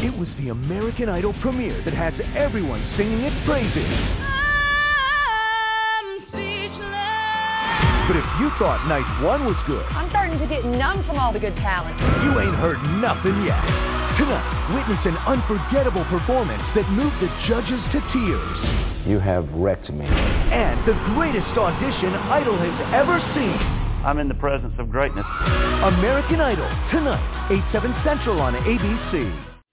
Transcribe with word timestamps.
It 0.00 0.16
was 0.16 0.32
the 0.40 0.48
American 0.48 1.10
Idol 1.10 1.36
premiere 1.44 1.76
that 1.84 1.92
has 1.92 2.16
everyone 2.32 2.80
singing 2.96 3.20
its 3.20 3.36
praises. 3.44 3.84
But 8.08 8.16
if 8.16 8.24
you 8.40 8.48
thought 8.56 8.80
night 8.88 9.04
one 9.20 9.44
was 9.44 9.60
good, 9.68 9.84
I'm 9.92 10.08
starting 10.08 10.40
to 10.40 10.48
get 10.48 10.64
numb 10.64 11.04
from 11.04 11.20
all 11.20 11.36
the 11.36 11.38
good 11.38 11.52
talent. 11.60 12.00
you 12.24 12.32
ain't 12.40 12.56
heard 12.56 12.80
nothing 12.96 13.44
yet. 13.44 13.60
Tonight, 14.16 14.72
witness 14.72 15.04
an 15.04 15.20
unforgettable 15.28 16.08
performance 16.08 16.64
that 16.72 16.88
moved 16.88 17.20
the 17.20 17.28
judges 17.44 17.84
to 17.92 18.00
tears. 18.08 18.56
You 19.04 19.20
have 19.20 19.44
wrecked 19.52 19.92
me. 19.92 20.08
And 20.08 20.80
the 20.88 20.96
greatest 21.12 21.52
audition 21.60 22.16
Idol 22.32 22.56
has 22.56 22.76
ever 22.96 23.20
seen. 23.36 23.60
I'm 24.00 24.16
in 24.16 24.32
the 24.32 24.40
presence 24.40 24.72
of 24.80 24.88
greatness. 24.88 25.28
American 25.84 26.40
Idol, 26.40 26.72
tonight, 26.88 27.52
8, 27.52 27.60
7 27.68 27.92
Central 28.00 28.40
on 28.40 28.56
ABC. 28.64 29.49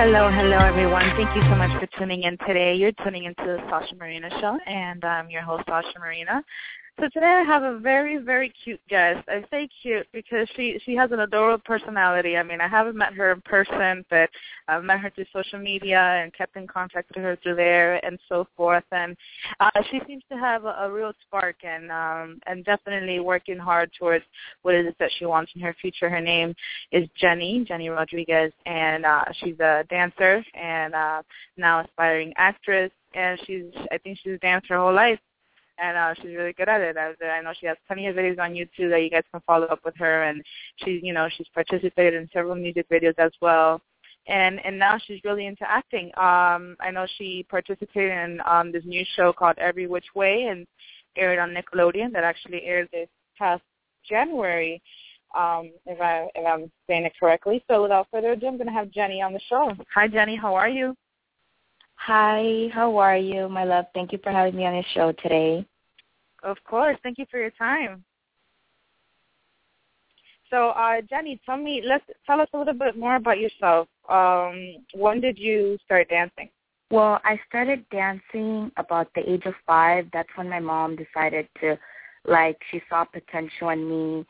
Hello, 0.00 0.30
hello 0.32 0.56
everyone. 0.56 1.04
Thank 1.14 1.36
you 1.36 1.42
so 1.42 1.56
much 1.56 1.78
for 1.78 1.86
tuning 1.98 2.22
in 2.22 2.38
today. 2.48 2.74
You're 2.74 2.90
tuning 3.04 3.24
into 3.24 3.44
the 3.44 3.58
Sasha 3.68 3.94
Marina 3.96 4.30
Show, 4.40 4.58
and 4.66 5.04
I'm 5.04 5.28
your 5.28 5.42
host, 5.42 5.64
Sasha 5.68 5.98
Marina. 5.98 6.42
So 6.98 7.08
today 7.14 7.42
I 7.42 7.44
have 7.44 7.62
a 7.62 7.78
very, 7.78 8.18
very 8.18 8.52
cute 8.62 8.80
guest. 8.88 9.26
I 9.28 9.44
say 9.50 9.68
cute 9.80 10.06
because 10.12 10.48
she 10.54 10.78
she 10.84 10.94
has 10.96 11.10
an 11.12 11.20
adorable 11.20 11.62
personality. 11.64 12.36
I 12.36 12.42
mean, 12.42 12.60
I 12.60 12.68
haven't 12.68 12.96
met 12.96 13.14
her 13.14 13.32
in 13.32 13.40
person, 13.42 14.04
but 14.10 14.28
I've 14.68 14.84
met 14.84 15.00
her 15.00 15.10
through 15.10 15.24
social 15.32 15.58
media 15.58 15.98
and 15.98 16.34
kept 16.34 16.56
in 16.56 16.66
contact 16.66 17.10
with 17.14 17.24
her 17.24 17.36
through 17.42 17.56
there 17.56 18.04
and 18.04 18.18
so 18.28 18.46
forth. 18.56 18.84
And 18.92 19.16
uh, 19.60 19.70
she 19.90 20.00
seems 20.06 20.22
to 20.30 20.36
have 20.36 20.64
a, 20.64 20.76
a 20.80 20.90
real 20.90 21.12
spark 21.26 21.56
and 21.64 21.90
um, 21.90 22.40
and 22.46 22.64
definitely 22.64 23.20
working 23.20 23.58
hard 23.58 23.90
towards 23.98 24.24
what 24.62 24.74
it 24.74 24.84
is 24.84 24.94
that 24.98 25.10
she 25.18 25.24
wants 25.24 25.52
in 25.54 25.62
her 25.62 25.74
future. 25.80 26.10
Her 26.10 26.20
name 26.20 26.54
is 26.92 27.08
Jenni 27.22 27.66
Jenni 27.66 27.94
Rodriguez, 27.94 28.52
and 28.66 29.06
uh, 29.06 29.24
she's 29.38 29.58
a 29.60 29.84
dancer 29.88 30.44
and 30.54 30.94
uh, 30.94 31.22
now 31.56 31.80
aspiring 31.80 32.34
actress. 32.36 32.90
And 33.14 33.40
she's 33.46 33.64
I 33.90 33.98
think 33.98 34.18
she's 34.22 34.38
danced 34.40 34.68
her 34.68 34.78
whole 34.78 34.94
life 34.94 35.18
and 35.80 35.96
uh, 35.96 36.14
she's 36.14 36.36
really 36.36 36.52
good 36.52 36.68
at 36.68 36.80
it. 36.80 36.96
I, 36.96 37.14
I 37.26 37.42
know 37.42 37.52
she 37.58 37.66
has 37.66 37.76
plenty 37.86 38.06
of 38.06 38.16
videos 38.16 38.38
on 38.38 38.52
YouTube 38.52 38.90
that 38.90 39.02
you 39.02 39.10
guys 39.10 39.24
can 39.32 39.40
follow 39.46 39.66
up 39.66 39.80
with 39.84 39.96
her, 39.96 40.24
and 40.24 40.42
she's 40.76 41.02
you 41.02 41.12
know 41.12 41.28
she's 41.36 41.48
participated 41.54 42.14
in 42.14 42.28
several 42.32 42.54
music 42.54 42.86
videos 42.90 43.18
as 43.18 43.32
well. 43.40 43.80
And 44.26 44.64
and 44.64 44.78
now 44.78 44.98
she's 45.06 45.20
really 45.24 45.46
into 45.46 45.68
acting. 45.68 46.06
Um, 46.16 46.76
I 46.80 46.90
know 46.92 47.06
she 47.16 47.46
participated 47.48 48.12
in 48.12 48.40
um, 48.46 48.70
this 48.70 48.84
new 48.84 49.04
show 49.16 49.32
called 49.32 49.56
Every 49.58 49.86
Witch 49.86 50.06
Way 50.14 50.48
and 50.50 50.66
aired 51.16 51.38
on 51.38 51.54
Nickelodeon 51.54 52.12
that 52.12 52.24
actually 52.24 52.62
aired 52.64 52.88
this 52.92 53.08
past 53.38 53.62
January, 54.08 54.80
um, 55.36 55.72
if 55.86 56.00
I 56.00 56.28
if 56.34 56.46
I'm 56.46 56.70
saying 56.86 57.06
it 57.06 57.12
correctly. 57.18 57.64
So 57.68 57.82
without 57.82 58.08
further 58.12 58.32
ado, 58.32 58.46
I'm 58.46 58.56
going 58.56 58.68
to 58.68 58.72
have 58.72 58.88
Jenni 58.88 59.24
on 59.24 59.32
the 59.32 59.40
show. 59.48 59.72
Hi 59.94 60.06
Jenni, 60.06 60.38
how 60.38 60.54
are 60.54 60.68
you? 60.68 60.94
Hi, 61.96 62.68
how 62.72 62.96
are 62.96 63.18
you, 63.18 63.46
my 63.50 63.64
love? 63.64 63.84
Thank 63.92 64.12
you 64.12 64.18
for 64.22 64.32
having 64.32 64.56
me 64.56 64.64
on 64.64 64.72
your 64.72 64.84
show 64.94 65.12
today. 65.22 65.66
Of 66.42 66.56
course. 66.64 66.96
Thank 67.02 67.18
you 67.18 67.26
for 67.30 67.38
your 67.38 67.50
time. 67.50 68.04
So, 70.50 70.70
uh, 70.70 71.00
Jenni, 71.02 71.38
tell 71.46 71.56
me, 71.56 71.82
let's 71.84 72.04
tell 72.26 72.40
us 72.40 72.48
a 72.52 72.58
little 72.58 72.74
bit 72.74 72.96
more 72.96 73.16
about 73.16 73.38
yourself. 73.38 73.86
Um, 74.08 74.84
when 74.94 75.20
did 75.20 75.38
you 75.38 75.78
start 75.84 76.08
dancing? 76.08 76.48
Well, 76.90 77.20
I 77.24 77.38
started 77.48 77.88
dancing 77.90 78.72
about 78.76 79.08
the 79.14 79.30
age 79.30 79.46
of 79.46 79.54
five. 79.64 80.06
That's 80.12 80.28
when 80.34 80.48
my 80.48 80.58
mom 80.58 80.96
decided 80.96 81.48
to, 81.60 81.78
like, 82.24 82.58
she 82.70 82.82
saw 82.88 83.04
potential 83.04 83.68
in 83.68 83.88
me. 83.88 84.26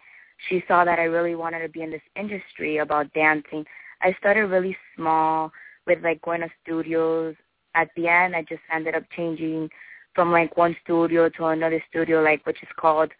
She 0.48 0.62
saw 0.68 0.84
that 0.84 0.98
I 0.98 1.04
really 1.04 1.34
wanted 1.34 1.60
to 1.60 1.70
be 1.70 1.82
in 1.82 1.90
this 1.90 2.02
industry 2.16 2.78
about 2.78 3.12
dancing. 3.14 3.64
I 4.02 4.14
started 4.18 4.46
really 4.46 4.76
small 4.96 5.52
with 5.86 6.02
like 6.02 6.20
going 6.22 6.40
to 6.40 6.50
studios. 6.62 7.34
At 7.74 7.88
the 7.96 8.08
end, 8.08 8.36
I 8.36 8.42
just 8.42 8.62
ended 8.72 8.94
up 8.94 9.04
changing 9.16 9.70
from 10.14 10.32
like 10.32 10.56
one 10.56 10.76
studio 10.84 11.28
to 11.28 11.46
another 11.46 11.82
studio, 11.88 12.22
like 12.22 12.44
which 12.46 12.62
is 12.62 12.68
called 12.76 13.10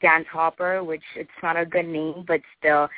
Dance 0.00 0.26
Hopper, 0.30 0.84
which 0.84 1.02
it's 1.14 1.30
not 1.42 1.56
a 1.56 1.64
good 1.64 1.86
name, 1.86 2.24
but 2.26 2.40
still. 2.58 2.88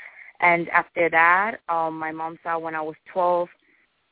And 0.40 0.68
after 0.70 1.08
that, 1.10 1.58
um, 1.68 1.98
my 1.98 2.12
mom 2.12 2.38
saw 2.42 2.58
when 2.58 2.74
I 2.74 2.80
was 2.80 2.94
12 3.12 3.48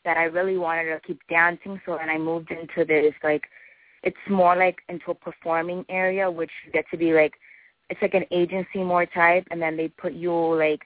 that 0.05 0.17
I 0.17 0.25
really 0.25 0.57
wanted 0.57 0.85
to 0.85 1.01
keep 1.07 1.21
dancing, 1.29 1.81
so 1.85 1.97
then 1.99 2.09
I 2.09 2.19
moved 2.19 2.51
into 2.51 2.85
this 2.85 3.15
like 3.23 3.45
it's 4.03 4.17
more 4.29 4.55
like 4.55 4.79
into 4.89 5.11
a 5.11 5.15
performing 5.15 5.85
area, 5.89 6.31
which 6.31 6.51
you 6.65 6.73
get 6.73 6.85
to 6.91 6.97
be 6.97 7.13
like 7.13 7.35
it's 7.91 8.03
like 8.03 8.15
an 8.15 8.25
agency 8.31 8.83
more 8.83 9.07
type, 9.07 9.47
and 9.51 9.61
then 9.61 9.77
they 9.77 9.89
put 9.89 10.13
you 10.13 10.33
like 10.33 10.83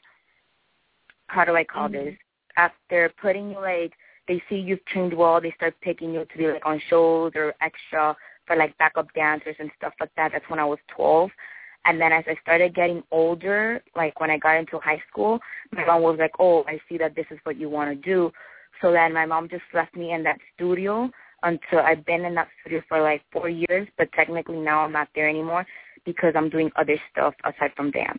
how 1.27 1.45
do 1.45 1.55
I 1.55 1.65
call 1.65 1.89
mm-hmm. 1.89 2.07
this? 2.07 2.15
After 2.57 3.13
putting 3.21 3.51
you 3.51 3.61
like 3.61 3.93
they 4.27 4.43
see 4.49 4.57
you've 4.57 4.85
trained 4.87 5.13
well, 5.13 5.41
they 5.41 5.53
start 5.53 5.75
picking 5.81 6.15
you 6.15 6.25
to 6.25 6.39
be 6.39 6.47
like 6.47 6.65
on 6.65 6.81
shows 6.89 7.33
or 7.35 7.55
extra 7.61 8.17
for 8.51 8.57
like 8.57 8.77
backup 8.79 9.07
dancers 9.15 9.55
and 9.61 9.71
stuff 9.77 9.93
like 10.01 10.11
that. 10.17 10.33
That's 10.33 10.49
when 10.49 10.59
I 10.59 10.65
was 10.65 10.81
12. 10.97 11.31
And 11.85 12.01
then 12.01 12.11
as 12.13 12.25
I 12.27 12.35
started 12.43 12.75
getting 12.75 13.01
older, 13.13 13.81
like 13.95 14.19
when 14.21 14.29
I 14.29 14.39
got 14.39 14.57
into 14.57 14.81
high 14.81 15.01
school, 15.09 15.39
my 15.71 15.85
mom 15.85 16.03
was 16.03 16.17
like, 16.19 16.33
oh, 16.41 16.65
I 16.67 16.81
see 16.89 16.99
that 16.99 17.15
this 17.15 17.27
is 17.31 17.39
what 17.45 17.57
you 17.57 17.71
want 17.71 17.91
to 17.91 17.95
do. 17.95 18.33
So 18.83 18.91
then 18.91 19.15
my 19.15 19.25
mom 19.25 19.49
just 19.49 19.63
left 19.73 19.95
me 19.95 20.13
in 20.13 20.25
that 20.25 20.39
studio 20.57 21.09
until 21.45 21.79
I've 21.79 22.05
been 22.05 22.25
in 22.25 22.35
that 22.35 22.49
studio 22.61 22.83
for 22.89 23.01
like 23.01 23.23
four 23.33 23.49
years, 23.49 23.87
but 23.97 24.11
technically 24.13 24.59
now 24.59 24.81
I'm 24.81 24.93
not 24.93 25.09
there 25.15 25.29
anymore 25.29 25.65
because 26.05 26.35
I'm 26.35 26.51
doing 26.51 26.73
other 26.75 26.97
stuff 27.13 27.35
aside 27.45 27.71
from 27.77 27.93
dance. 27.93 28.19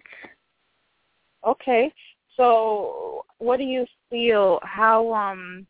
Okay. 1.45 1.91
So 2.37 3.25
what 3.39 3.57
do 3.57 3.63
you 3.63 3.85
feel 4.09 4.59
how 4.63 5.13
um 5.13 5.67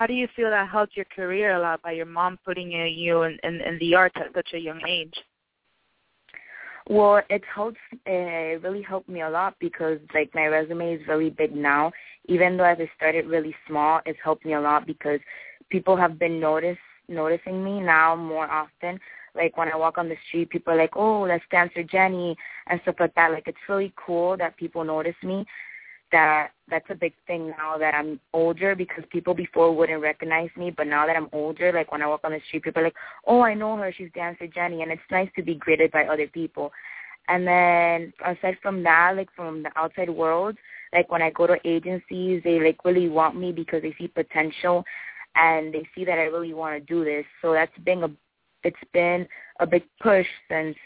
how 0.00 0.06
do 0.06 0.14
you 0.14 0.26
feel 0.34 0.48
that 0.48 0.66
helped 0.66 0.96
your 0.96 1.04
career 1.14 1.56
a 1.56 1.60
lot 1.60 1.82
by 1.82 1.92
your 1.92 2.06
mom 2.06 2.38
putting 2.42 2.70
you 2.70 3.22
in, 3.24 3.38
in, 3.44 3.60
in 3.60 3.78
the 3.80 3.94
arts 3.94 4.16
at 4.16 4.32
such 4.34 4.48
a 4.54 4.58
young 4.58 4.80
age? 4.88 5.12
Well, 6.88 7.20
it 7.28 7.42
helps. 7.54 7.76
Eh, 8.06 8.54
it 8.54 8.62
really 8.62 8.80
helped 8.80 9.10
me 9.10 9.20
a 9.20 9.28
lot 9.28 9.56
because 9.60 9.98
like 10.14 10.34
my 10.34 10.46
resume 10.46 10.94
is 10.94 11.06
really 11.06 11.28
big 11.28 11.54
now. 11.54 11.92
Even 12.28 12.56
though 12.56 12.64
I 12.64 12.90
started 12.96 13.26
really 13.26 13.54
small, 13.68 14.00
it's 14.06 14.18
helped 14.24 14.46
me 14.46 14.54
a 14.54 14.60
lot 14.60 14.86
because 14.86 15.20
people 15.68 15.98
have 15.98 16.18
been 16.18 16.40
notice 16.40 16.78
noticing 17.08 17.62
me 17.62 17.78
now 17.78 18.16
more 18.16 18.50
often. 18.50 18.98
Like 19.34 19.58
when 19.58 19.70
I 19.70 19.76
walk 19.76 19.98
on 19.98 20.08
the 20.08 20.16
street, 20.28 20.48
people 20.48 20.72
are 20.72 20.78
like, 20.78 20.96
"Oh, 20.96 21.26
that's 21.26 21.44
dancer 21.50 21.84
Jenni" 21.84 22.34
and 22.68 22.80
stuff 22.82 22.96
like 22.98 23.14
that. 23.16 23.32
Like 23.32 23.48
it's 23.48 23.68
really 23.68 23.92
cool 23.96 24.38
that 24.38 24.56
people 24.56 24.82
notice 24.82 25.22
me 25.22 25.44
that 26.12 26.50
that's 26.68 26.86
a 26.90 26.94
big 26.94 27.12
thing 27.26 27.50
now 27.50 27.76
that 27.78 27.94
I'm 27.94 28.20
older 28.32 28.74
because 28.74 29.04
people 29.10 29.34
before 29.34 29.74
wouldn't 29.74 30.02
recognize 30.02 30.50
me, 30.56 30.70
but 30.70 30.86
now 30.86 31.06
that 31.06 31.16
I'm 31.16 31.28
older, 31.32 31.72
like 31.72 31.90
when 31.92 32.02
I 32.02 32.06
walk 32.06 32.20
on 32.24 32.32
the 32.32 32.40
street, 32.46 32.62
people 32.62 32.80
are 32.82 32.86
like, 32.86 32.96
"Oh, 33.26 33.42
I 33.42 33.54
know 33.54 33.76
her. 33.76 33.92
She's 33.92 34.10
Dancer 34.14 34.46
Jenni," 34.46 34.82
and 34.82 34.92
it's 34.92 35.10
nice 35.10 35.30
to 35.36 35.42
be 35.42 35.54
greeted 35.54 35.90
by 35.90 36.04
other 36.06 36.26
people. 36.26 36.72
And 37.28 37.46
then 37.46 38.12
aside 38.24 38.58
from 38.62 38.82
that, 38.84 39.14
like 39.16 39.30
from 39.36 39.62
the 39.62 39.70
outside 39.76 40.10
world, 40.10 40.56
like 40.92 41.10
when 41.10 41.22
I 41.22 41.30
go 41.30 41.46
to 41.46 41.56
agencies, 41.64 42.42
they 42.44 42.60
like 42.60 42.84
really 42.84 43.08
want 43.08 43.36
me 43.36 43.52
because 43.52 43.82
they 43.82 43.94
see 43.98 44.08
potential 44.08 44.84
and 45.36 45.72
they 45.72 45.86
see 45.94 46.04
that 46.04 46.18
I 46.18 46.24
really 46.24 46.54
want 46.54 46.74
to 46.80 46.92
do 46.92 47.04
this. 47.04 47.24
So 47.42 47.52
that's 47.52 47.76
been 47.84 48.04
a 48.04 48.10
it's 48.64 48.76
been 48.92 49.26
a 49.60 49.66
big 49.66 49.84
push 50.02 50.26
since 50.50 50.76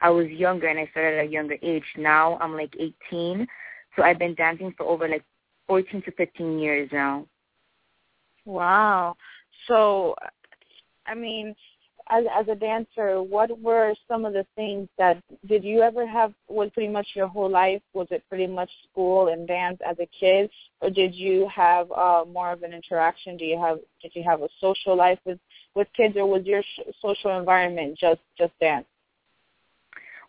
I 0.00 0.10
was 0.10 0.26
younger 0.28 0.66
and 0.66 0.78
I 0.78 0.86
started 0.90 1.18
at 1.18 1.26
a 1.26 1.30
younger 1.30 1.56
age. 1.62 1.84
Now 1.96 2.36
I'm 2.40 2.54
like 2.54 2.74
18 2.78 3.46
so 3.96 4.02
I've 4.02 4.18
been 4.18 4.34
dancing 4.34 4.72
for 4.76 4.86
over 4.86 5.08
like 5.08 5.24
14 5.68 6.02
to 6.02 6.12
15 6.12 6.58
years 6.58 6.88
now. 6.92 7.26
Wow. 8.44 9.16
So, 9.68 10.14
I 11.06 11.14
mean, 11.14 11.54
as 12.10 12.24
as 12.34 12.48
a 12.48 12.54
dancer, 12.54 13.22
what 13.22 13.58
were 13.60 13.94
some 14.08 14.24
of 14.24 14.32
the 14.32 14.46
things 14.56 14.88
that 14.98 15.22
did 15.46 15.64
you 15.64 15.82
ever 15.82 16.06
have? 16.06 16.32
Was 16.48 16.70
pretty 16.74 16.92
much 16.92 17.06
your 17.14 17.28
whole 17.28 17.50
life? 17.50 17.80
Was 17.94 18.08
it 18.10 18.24
pretty 18.28 18.46
much 18.46 18.70
school 18.90 19.28
and 19.28 19.46
dance 19.46 19.78
as 19.88 19.96
a 20.00 20.08
kid, 20.18 20.50
or 20.80 20.90
did 20.90 21.14
you 21.14 21.48
have 21.54 21.90
uh, 21.92 22.24
more 22.30 22.52
of 22.52 22.62
an 22.62 22.72
interaction? 22.72 23.36
Do 23.36 23.44
you 23.44 23.60
have 23.60 23.78
did 24.02 24.12
you 24.14 24.24
have 24.24 24.42
a 24.42 24.48
social 24.60 24.96
life 24.96 25.18
with 25.24 25.38
with 25.74 25.88
kids, 25.96 26.16
or 26.16 26.26
was 26.26 26.44
your 26.44 26.62
sh- 26.62 26.90
social 27.00 27.38
environment 27.38 27.96
just 27.98 28.20
just 28.36 28.52
dance? 28.60 28.86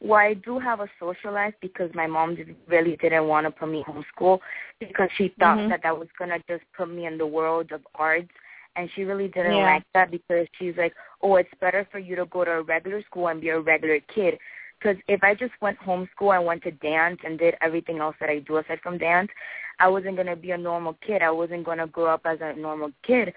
Well, 0.03 0.19
I 0.19 0.33
do 0.33 0.59
have 0.59 0.81
a 0.81 0.89
social 0.99 1.31
life 1.31 1.53
because 1.61 1.89
my 1.93 2.07
mom 2.07 2.37
really 2.67 2.97
didn't 2.97 3.25
want 3.25 3.47
to 3.47 3.51
put 3.51 3.69
me 3.69 3.85
homeschool 3.87 4.39
because 4.79 5.09
she 5.15 5.29
thought 5.39 5.57
Mhm. 5.57 5.69
that 5.69 5.81
that 5.83 5.97
was 5.97 6.09
gonna 6.19 6.39
just 6.47 6.69
put 6.73 6.89
me 6.89 7.05
in 7.05 7.17
the 7.17 7.25
world 7.25 7.71
of 7.71 7.87
arts, 7.95 8.31
and 8.75 8.91
she 8.91 9.05
really 9.05 9.29
didn't 9.29 9.55
Yeah. 9.55 9.65
like 9.75 9.83
that 9.93 10.11
because 10.11 10.45
she's 10.53 10.75
like, 10.75 10.93
oh, 11.21 11.37
it's 11.37 11.53
better 11.55 11.85
for 11.85 11.99
you 11.99 12.17
to 12.17 12.25
go 12.25 12.43
to 12.43 12.51
a 12.51 12.61
regular 12.63 13.01
school 13.03 13.29
and 13.29 13.39
be 13.39 13.49
a 13.49 13.59
regular 13.59 14.01
kid. 14.01 14.39
Because 14.77 15.01
if 15.07 15.23
I 15.23 15.33
just 15.35 15.53
went 15.61 15.79
homeschool 15.79 16.35
and 16.35 16.45
went 16.45 16.63
to 16.63 16.71
dance 16.71 17.23
and 17.23 17.39
did 17.39 17.55
everything 17.61 17.99
else 17.99 18.17
that 18.19 18.29
I 18.29 18.39
do 18.39 18.57
aside 18.57 18.81
from 18.81 18.97
dance, 18.97 19.31
I 19.79 19.87
wasn't 19.87 20.17
gonna 20.17 20.35
be 20.35 20.51
a 20.51 20.57
normal 20.57 20.95
kid. 20.95 21.21
I 21.21 21.31
wasn't 21.31 21.63
gonna 21.63 21.87
grow 21.87 22.07
up 22.07 22.25
as 22.25 22.41
a 22.41 22.51
normal 22.53 22.91
kid. 23.03 23.33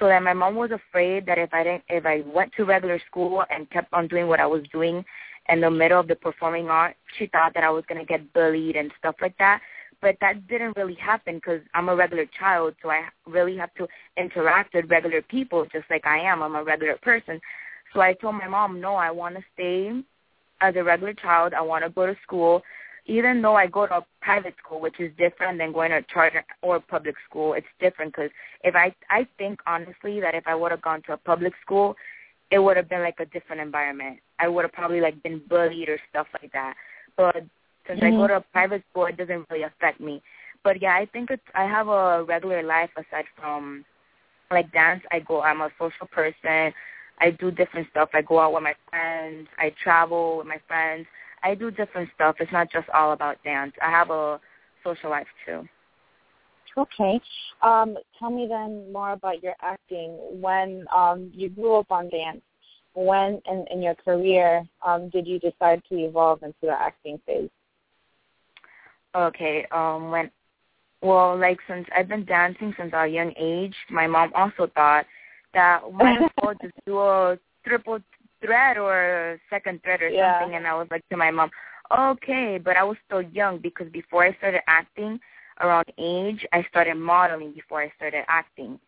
So 0.00 0.06
that 0.08 0.22
my 0.22 0.32
mom 0.32 0.56
was 0.56 0.72
afraid 0.72 1.26
that 1.26 1.38
if 1.38 1.54
I 1.54 1.62
didn't, 1.62 1.84
if 1.88 2.04
I 2.06 2.22
went 2.22 2.52
to 2.54 2.64
regular 2.64 2.98
school 2.98 3.44
and 3.50 3.70
kept 3.70 3.92
on 3.92 4.08
doing 4.08 4.26
what 4.26 4.40
I 4.40 4.46
was 4.46 4.64
doing 4.72 5.04
in 5.48 5.60
the 5.60 5.70
middle 5.70 6.00
of 6.00 6.08
the 6.08 6.16
performing 6.16 6.68
art, 6.68 6.96
she 7.18 7.26
thought 7.26 7.54
that 7.54 7.64
I 7.64 7.70
was 7.70 7.84
gonna 7.88 8.04
get 8.04 8.32
bullied 8.32 8.76
and 8.76 8.92
stuff 8.98 9.16
like 9.20 9.36
that. 9.38 9.60
But 10.00 10.16
that 10.20 10.46
didn't 10.46 10.76
really 10.76 10.94
happen 10.94 11.36
because 11.36 11.60
I'm 11.74 11.88
a 11.88 11.96
regular 11.96 12.26
child, 12.38 12.74
so 12.82 12.90
I 12.90 13.08
really 13.26 13.56
have 13.56 13.74
to 13.74 13.88
interact 14.16 14.74
with 14.74 14.90
regular 14.90 15.22
people 15.22 15.66
just 15.72 15.90
like 15.90 16.06
I 16.06 16.18
am. 16.18 16.42
I'm 16.42 16.54
a 16.54 16.62
regular 16.62 16.96
person. 16.98 17.40
So 17.92 18.00
I 18.00 18.12
told 18.12 18.36
my 18.36 18.46
mom, 18.46 18.80
no, 18.80 18.94
I 18.94 19.10
want 19.10 19.36
to 19.36 19.42
stay 19.54 19.90
as 20.60 20.76
a 20.76 20.84
regular 20.84 21.14
child. 21.14 21.54
I 21.54 21.62
want 21.62 21.84
to 21.84 21.90
go 21.90 22.06
to 22.06 22.16
school, 22.22 22.62
even 23.06 23.42
though 23.42 23.56
I 23.56 23.66
go 23.66 23.86
to 23.86 23.98
a 23.98 24.06
private 24.20 24.54
school, 24.64 24.80
which 24.80 25.00
is 25.00 25.10
different 25.16 25.58
than 25.58 25.72
going 25.72 25.90
to 25.90 25.98
a 25.98 26.02
charter 26.02 26.44
or 26.62 26.78
public 26.80 27.16
school. 27.28 27.54
It's 27.54 27.66
different 27.80 28.14
because 28.14 28.30
if 28.62 28.76
I 28.76 28.94
I 29.10 29.26
think 29.38 29.60
honestly 29.66 30.20
that 30.20 30.34
if 30.34 30.46
I 30.46 30.54
would 30.54 30.70
have 30.70 30.82
gone 30.82 31.02
to 31.02 31.14
a 31.14 31.16
public 31.16 31.54
school, 31.62 31.96
it 32.50 32.58
would 32.58 32.76
have 32.76 32.88
been 32.88 33.02
like 33.02 33.20
a 33.20 33.26
different 33.26 33.62
environment. 33.62 34.18
I 34.38 34.48
would 34.48 34.64
have 34.64 34.72
probably 34.72 35.00
like 35.00 35.22
been 35.22 35.40
bullied 35.48 35.88
or 35.88 35.98
stuff 36.10 36.26
like 36.40 36.52
that. 36.52 36.74
But 37.16 37.44
since 37.86 38.00
I 38.02 38.10
go 38.10 38.18
Mhm. 38.24 38.28
to 38.28 38.36
a 38.36 38.40
private 38.40 38.84
school, 38.90 39.06
it 39.06 39.16
doesn't 39.16 39.46
really 39.50 39.64
affect 39.64 40.00
me. 40.00 40.22
But 40.62 40.80
yeah, 40.82 40.94
I 40.94 41.06
think 41.06 41.30
it's 41.30 41.42
I 41.54 41.64
have 41.64 41.88
a 41.88 42.24
regular 42.24 42.62
life 42.62 42.90
aside 42.96 43.26
from 43.36 43.84
like 44.50 44.70
dance. 44.72 45.02
I 45.10 45.20
go. 45.20 45.42
I'm 45.42 45.60
a 45.60 45.70
social 45.78 46.06
person. 46.06 46.72
I 47.20 47.30
do 47.30 47.50
different 47.50 47.88
stuff. 47.90 48.10
I 48.14 48.22
go 48.22 48.38
out 48.40 48.52
with 48.54 48.62
my 48.62 48.74
friends. 48.90 49.48
I 49.58 49.70
travel 49.82 50.38
with 50.38 50.46
my 50.46 50.58
friends. 50.68 51.06
I 51.42 51.54
do 51.54 51.70
different 51.70 52.10
stuff. 52.14 52.36
It's 52.40 52.52
not 52.52 52.70
just 52.70 52.88
all 52.90 53.12
about 53.12 53.42
dance. 53.44 53.72
I 53.82 53.90
have 53.90 54.10
a 54.10 54.40
social 54.84 55.10
life 55.10 55.26
too. 55.44 55.68
Okay. 56.76 57.20
Um, 57.62 57.96
tell 58.18 58.30
me 58.30 58.46
then 58.48 58.92
more 58.92 59.12
about 59.12 59.42
your 59.42 59.54
acting. 59.60 60.16
When 60.40 60.86
um, 60.94 61.30
you 61.34 61.48
grew 61.48 61.76
up 61.76 61.90
on 61.90 62.08
dance, 62.08 62.42
when 63.06 63.40
in, 63.46 63.64
in 63.70 63.82
your 63.82 63.94
career 63.94 64.66
um, 64.84 65.08
did 65.08 65.26
you 65.26 65.38
decide 65.38 65.82
to 65.88 65.96
evolve 65.96 66.42
into 66.42 66.54
the 66.62 66.72
acting 66.72 67.20
phase? 67.26 67.50
Okay. 69.14 69.66
Um. 69.72 70.10
When. 70.10 70.30
Well, 71.00 71.38
like 71.38 71.58
since 71.68 71.86
I've 71.96 72.08
been 72.08 72.24
dancing 72.24 72.74
since 72.76 72.92
a 72.92 73.06
young 73.06 73.32
age, 73.36 73.74
my 73.90 74.06
mom 74.06 74.32
also 74.34 74.70
thought 74.74 75.06
that 75.54 75.80
might 75.92 76.18
as 76.22 76.30
well 76.42 76.54
just 76.60 76.74
do 76.86 76.98
a 76.98 77.38
triple 77.64 78.00
thread 78.44 78.76
or 78.76 79.32
a 79.32 79.38
second 79.48 79.82
thread 79.82 80.02
or 80.02 80.08
Yeah. 80.08 80.40
something. 80.40 80.56
And 80.56 80.66
I 80.66 80.74
was 80.74 80.88
like 80.90 81.08
to 81.10 81.16
my 81.16 81.30
mom, 81.30 81.50
okay, 81.96 82.58
but 82.58 82.76
I 82.76 82.82
was 82.82 82.96
still 83.06 83.22
young 83.22 83.58
because 83.58 83.88
before 83.92 84.24
I 84.24 84.32
started 84.34 84.62
acting, 84.66 85.20
around 85.60 85.86
age, 85.98 86.46
I 86.52 86.64
started 86.68 86.94
modeling 86.94 87.52
before 87.52 87.82
I 87.82 87.92
started 87.96 88.24
acting. 88.28 88.78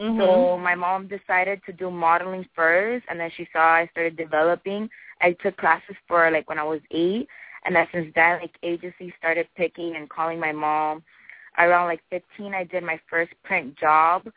Mm-hmm. 0.00 0.20
So 0.20 0.58
my 0.58 0.74
mom 0.74 1.08
decided 1.08 1.60
to 1.66 1.72
do 1.72 1.90
modeling 1.90 2.46
first, 2.54 3.04
and 3.08 3.18
then 3.18 3.30
she 3.36 3.48
saw 3.52 3.60
I 3.60 3.88
started 3.92 4.16
developing. 4.16 4.88
I 5.20 5.32
took 5.42 5.56
classes 5.56 5.96
for 6.06 6.30
like 6.30 6.48
when 6.48 6.58
I 6.58 6.64
was 6.64 6.80
eight, 6.90 7.28
and 7.64 7.74
then 7.74 7.86
since 7.92 8.12
then, 8.14 8.40
like 8.40 8.54
agencies 8.62 9.12
started 9.18 9.48
picking 9.56 9.96
and 9.96 10.08
calling 10.08 10.38
my 10.38 10.52
mom. 10.52 11.02
Around 11.58 11.86
like 11.86 12.02
15, 12.10 12.52
I 12.52 12.64
did 12.64 12.82
my 12.84 13.00
first 13.08 13.32
print 13.42 13.76
job. 13.78 14.28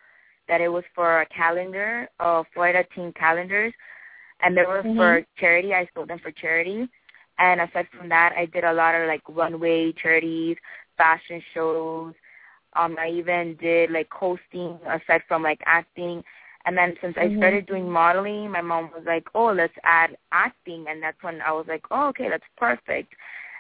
That 0.47 0.61
it 0.61 0.69
was 0.69 0.85
for 0.95 1.21
a 1.21 1.25
calendar, 1.27 2.09
uh, 2.19 2.44
Florida 2.53 2.83
Teen 2.95 3.13
calendars, 3.13 3.73
and 4.41 4.57
they 4.57 4.63
were 4.63 4.81
for 4.81 5.23
charity. 5.38 5.73
I 5.73 5.88
sold 5.94 6.09
them 6.09 6.19
for 6.19 6.31
charity. 6.31 6.89
And 7.38 7.61
aside 7.61 7.88
from 7.95 8.09
that, 8.09 8.33
I 8.35 8.45
did 8.45 8.63
a 8.63 8.73
lot 8.73 8.95
of 8.95 9.07
like 9.07 9.21
runway 9.29 9.91
charities, 9.94 10.57
fashion 10.97 11.41
shows. 11.53 12.13
Um, 12.75 12.98
I 13.00 13.10
even 13.10 13.56
did 13.56 13.92
like 13.92 14.12
hosting 14.12 14.80
aside 14.86 15.24
from 15.27 15.44
like 15.44 15.62
acting. 15.66 16.24
And 16.66 16.77
then 16.77 16.95
since 17.01 17.18
I 17.18 17.27
Mhm. 17.30 17.38
started 17.38 17.66
doing 17.68 17.89
modeling, 17.89 18.51
my 18.51 18.62
mom 18.62 18.92
was 18.92 19.06
like, 19.06 19.27
"Oh, 19.33 19.51
let's 19.51 19.77
add 19.83 20.18
acting," 20.31 20.88
and 20.88 21.01
that's 21.01 21.21
when 21.24 21.42
I 21.42 21.51
was 21.51 21.68
like, 21.68 21.86
"Oh, 21.92 22.07
okay, 22.10 22.30
that's 22.30 22.48
perfect." 22.57 23.13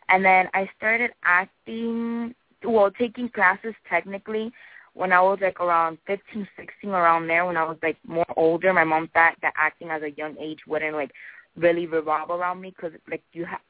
And 0.09 0.23
then 0.23 0.49
I 0.53 0.69
started 0.77 1.13
acting, 1.23 2.35
well, 2.63 2.91
taking 2.91 3.29
classes 3.29 3.75
technically 3.89 4.51
when 4.93 5.11
I 5.13 5.21
was 5.21 5.39
like 5.41 5.59
around 5.61 5.97
fifteen, 6.05 6.47
sixteen, 6.55 6.91
around 6.91 7.27
there. 7.27 7.45
When 7.45 7.57
I 7.57 7.63
was 7.63 7.77
like 7.81 7.97
more 8.07 8.25
older, 8.35 8.73
my 8.73 8.83
mom 8.83 9.07
thought 9.09 9.35
that 9.41 9.53
acting 9.57 9.89
as 9.89 10.03
a 10.03 10.11
young 10.11 10.37
age 10.39 10.59
wouldn't 10.67 10.95
like 10.95 11.11
really 11.55 11.87
revolve 11.87 12.29
around 12.31 12.61
me 12.61 12.71
because 12.75 12.93
like 13.09 13.23
you 13.33 13.45
have 13.45 13.61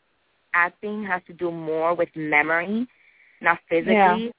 acting 0.54 1.04
has 1.06 1.22
to 1.28 1.34
do 1.34 1.52
more 1.52 1.94
with 1.94 2.10
memory, 2.16 2.88
not 3.42 3.60
physically. 3.70 3.94
Yeah. 3.94 4.30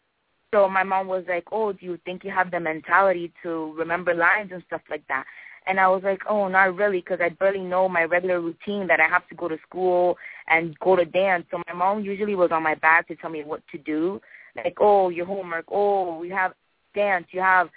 So 0.53 0.69
my 0.69 0.83
mom 0.83 1.07
was 1.07 1.25
like, 1.29 1.45
"Oh, 1.53 1.73
do 1.73 1.87
you 1.87 1.97
think 2.05 2.25
you 2.25 2.31
have 2.33 2.51
the 2.51 2.59
mentality 2.59 3.33
to 3.43 3.73
remember 3.77 4.15
lines 4.15 4.51
and 4.53 4.63
stuff 4.67 4.83
like 4.91 5.07
that?" 5.09 5.25
And 5.67 5.79
I 5.79 5.87
was 5.89 6.03
like, 6.03 6.23
"Oh, 6.29 6.49
not 6.49 6.75
really, 6.75 7.01
because 7.01 7.21
I 7.21 7.29
barely 7.29 7.61
know 7.61 7.89
my 7.89 8.05
regular 8.05 8.41
routine 8.41 8.87
that 8.89 8.99
I 9.01 9.07
have 9.07 9.29
to 9.29 9.35
go 9.37 9.47
to 9.49 9.59
school 9.59 10.19
and 10.49 10.77
go 10.81 10.97
to 10.97 11.05
dance." 11.05 11.47
So 11.51 11.63
my 11.69 11.75
mom 11.75 12.01
usually 12.01 12.35
was 12.35 12.51
on 12.51 12.65
my 12.65 12.75
back 12.75 13.07
to 13.09 13.17
tell 13.17 13.31
me 13.31 13.45
what 13.45 13.63
to 13.69 13.79
do, 13.79 14.21
like, 14.57 14.79
"Oh, 14.81 15.09
your 15.11 15.27
homework. 15.27 15.67
Oh, 15.69 16.19
we 16.19 16.29
have 16.31 16.55
dance. 16.95 17.27
You 17.31 17.41
have 17.43 17.71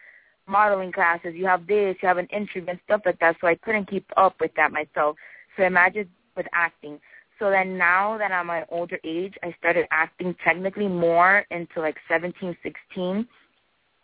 modeling 0.47 0.91
classes. 0.91 1.35
You 1.35 1.45
have 1.45 1.67
this. 1.67 1.95
You 2.01 2.07
have 2.07 2.17
an 2.17 2.27
interview 2.27 2.65
and 2.67 2.79
stuff 2.85 3.01
like 3.05 3.19
that." 3.19 3.37
So 3.39 3.47
I 3.47 3.55
couldn't 3.55 3.85
keep 3.89 4.05
up 4.17 4.39
with 4.39 4.53
that 4.55 4.71
myself. 4.71 5.17
So 5.55 5.63
imagine 5.63 6.09
with 6.35 6.47
acting. 6.53 6.99
So 7.43 7.49
then 7.49 7.77
now 7.77 8.17
that 8.19 8.31
I'm 8.31 8.49
at 8.51 8.69
older 8.71 8.97
age, 9.03 9.33
I 9.43 9.53
started 9.59 9.85
acting 9.91 10.33
technically 10.45 10.87
more 10.87 11.43
into 11.51 11.81
like 11.81 11.97
17, 12.07 12.55
16. 12.63 13.27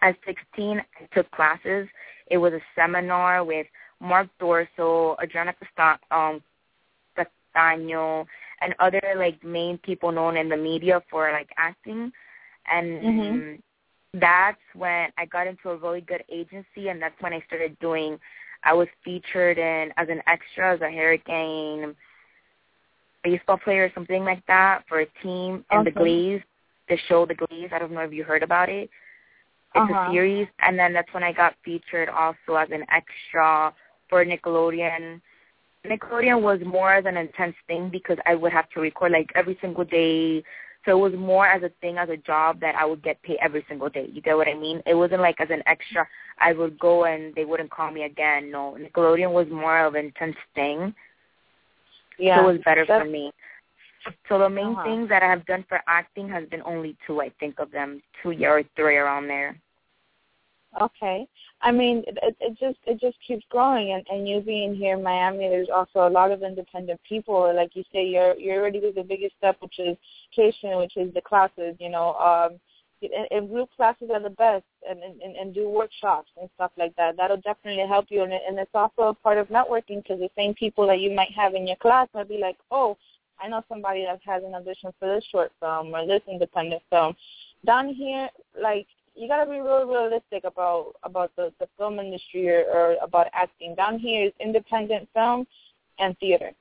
At 0.02 0.18
16, 0.26 0.80
I 0.80 1.16
took 1.16 1.32
classes. 1.32 1.88
It 2.30 2.38
was 2.38 2.52
a 2.52 2.60
seminar 2.76 3.46
with 3.46 3.66
Mark 4.02 4.28
Dorso, 4.42 5.16
Adriana 5.24 5.56
um, 6.12 6.44
Castaño, 7.18 8.26
and 8.60 8.76
other 8.80 9.02
like 9.16 9.42
main 9.42 9.78
people 9.78 10.12
known 10.12 10.36
in 10.36 10.50
the 10.50 10.58
media 10.58 11.02
for 11.10 11.32
like 11.32 11.50
acting. 11.58 12.12
And 12.70 13.02
Mhm. 13.02 13.62
that's 14.16 14.60
when 14.74 15.14
I 15.18 15.26
got 15.28 15.48
into 15.48 15.70
a 15.70 15.78
really 15.78 16.02
good 16.02 16.26
agency, 16.28 16.90
and 16.90 17.02
that's 17.02 17.22
when 17.22 17.32
I 17.32 17.40
started 17.48 17.80
doing. 17.80 18.20
I 18.64 18.74
was 18.74 18.90
featured 19.02 19.58
in 19.58 19.94
as 19.96 20.10
an 20.10 20.22
extra 20.28 20.74
as 20.74 20.82
a 20.82 20.92
Hurricane 20.92 21.96
baseball 23.24 23.58
player 23.58 23.86
or 23.86 23.92
something 23.94 24.24
like 24.24 24.46
that 24.48 24.84
for 24.88 25.02
a 25.02 25.06
team 25.24 25.66
and 25.72 25.86
the 25.86 25.92
Okay. 25.92 26.00
Glades, 26.00 26.44
the 26.90 26.98
show 27.08 27.26
The 27.26 27.36
Glades. 27.36 27.74
I 27.74 27.80
don't 27.80 27.92
know 27.92 28.02
if 28.02 28.14
you 28.14 28.24
heard 28.24 28.44
about 28.44 28.70
it. 28.70 28.90
It's 29.76 29.90
Uh-huh. 29.90 30.10
a 30.10 30.12
series, 30.12 30.48
and 30.60 30.78
then 30.80 30.94
that's 30.94 31.14
when 31.14 31.24
I 31.24 31.32
got 31.32 31.56
featured 31.64 32.10
also 32.10 32.56
as 32.56 32.70
an 32.72 32.86
extra 32.90 33.74
for 34.10 34.26
Nickelodeon. 34.26 35.22
Nickelodeon 35.86 36.42
was 36.42 36.60
more 36.66 36.94
as 36.94 37.06
an 37.06 37.18
intense 37.18 37.56
thing 37.68 37.90
because 37.90 38.18
I 38.26 38.36
would 38.36 38.52
have 38.52 38.70
to 38.72 38.82
record 38.82 39.12
like 39.12 39.32
every 39.36 39.58
single 39.62 39.86
day. 39.86 40.44
So 40.86 40.92
it 40.98 41.12
was 41.12 41.14
more 41.20 41.46
as 41.46 41.62
a 41.64 41.70
thing, 41.82 41.98
as 41.98 42.10
a 42.10 42.18
job 42.18 42.60
that 42.62 42.76
I 42.76 42.86
would 42.86 43.04
get 43.04 43.22
paid 43.22 43.38
every 43.42 43.66
single 43.68 43.90
day. 43.90 44.08
You 44.12 44.22
get 44.22 44.36
what 44.38 44.48
I 44.48 44.54
mean? 44.56 44.82
It 44.86 44.96
wasn't 44.96 45.22
like 45.22 45.40
as 45.40 45.50
an 45.52 45.62
extra. 45.68 46.08
I 46.40 46.54
would 46.54 46.80
go 46.80 47.06
and 47.06 47.34
they 47.36 47.46
wouldn't 47.46 47.70
call 47.70 47.92
me 47.92 48.04
again. 48.04 48.50
No, 48.52 48.78
Nickelodeon 48.80 49.32
was 49.32 49.48
more 49.52 49.86
of 49.86 49.96
an 49.96 50.06
intense 50.06 50.38
thing. 50.56 50.94
Yeah. 52.20 52.38
So 52.38 52.50
it 52.50 52.54
was 52.54 52.62
better 52.64 52.86
for 52.86 53.06
me. 53.06 53.32
So 54.28 54.40
the 54.40 54.50
main 54.50 54.74
Uh-huh. 54.74 54.84
things 54.84 55.10
that 55.10 55.24
I 55.24 55.28
have 55.30 55.46
done 55.46 55.64
for 55.68 55.82
acting 55.88 56.30
has 56.30 56.48
been 56.50 56.62
only 56.64 56.96
two, 57.06 57.22
I 57.22 57.30
think 57.40 57.60
of 57.60 57.72
them, 57.72 58.02
two 58.22 58.32
or 58.46 58.64
three 58.76 58.98
around 58.98 59.28
there. 59.28 59.58
Okay. 60.82 61.28
I 61.62 61.72
mean, 61.72 62.04
it, 62.08 62.36
it 62.40 62.58
just 62.60 62.78
it 62.86 63.00
just 63.02 63.18
keeps 63.26 63.44
growing, 63.50 63.92
and 63.94 64.06
and 64.10 64.28
you 64.28 64.40
being 64.40 64.76
here 64.76 64.96
in 64.96 65.04
Miami, 65.04 65.50
there's 65.50 65.70
also 65.70 66.08
a 66.08 66.10
lot 66.10 66.32
of 66.32 66.44
independent 66.44 67.02
people. 67.08 67.54
Like 67.54 67.76
you 67.76 67.84
say, 67.92 68.06
you're 68.06 68.36
you're 68.38 68.62
already 68.62 68.80
did 68.80 68.96
the 68.96 69.04
biggest 69.04 69.36
step, 69.38 69.58
which 69.60 69.80
is 69.80 69.98
education, 70.32 70.78
which 70.78 70.96
is 70.96 71.14
the 71.14 71.22
classes. 71.22 71.76
You 71.80 71.90
know, 71.90 72.14
um, 72.16 72.60
and, 73.02 73.28
and 73.32 73.50
group 73.50 73.70
classes 73.76 74.10
are 74.14 74.22
the 74.22 74.30
best, 74.30 74.66
and, 74.88 75.00
and 75.04 75.36
and 75.36 75.54
do 75.54 75.70
workshops 75.70 76.30
and 76.40 76.50
stuff 76.56 76.72
like 76.78 76.96
that. 76.96 77.18
That'll 77.18 77.38
definitely 77.38 77.86
help 77.88 78.08
you, 78.10 78.24
and 78.24 78.34
and 78.34 78.60
it's 78.60 78.72
also 78.74 79.10
a 79.10 79.14
part 79.14 79.38
of 79.38 79.48
networking 79.48 80.04
because 80.04 80.20
the 80.20 80.30
same 80.36 80.54
people 80.54 80.88
that 80.88 81.00
you 81.00 81.14
might 81.14 81.32
have 81.36 81.54
in 81.54 81.68
your 81.68 81.78
class 81.78 82.08
might 82.14 82.30
be 82.30 82.38
like, 82.38 82.58
oh, 82.72 82.98
I 83.42 83.48
know 83.48 83.64
somebody 83.70 84.06
that 84.06 84.20
has 84.26 84.44
an 84.44 84.54
audition 84.54 84.92
for 85.00 85.14
this 85.14 85.24
short 85.32 85.52
film 85.60 85.96
or 85.96 86.06
this 86.06 86.22
independent 86.30 86.82
film. 86.90 87.16
Down 87.66 87.94
here, 87.94 88.30
like 88.62 88.88
you 89.16 89.28
gotta 89.28 89.50
be 89.50 89.60
real 89.60 89.86
realistic 89.86 90.44
about 90.44 90.94
about 91.04 91.32
the 91.36 91.52
the 91.60 91.68
film 91.78 92.00
industry 92.00 92.50
or, 92.50 92.64
or 92.74 92.96
about 93.02 93.28
acting. 93.34 93.76
Down 93.76 94.00
here 94.00 94.28
is 94.28 94.34
independent 94.40 95.10
film 95.14 95.46
and 96.00 96.18
theater. 96.20 96.52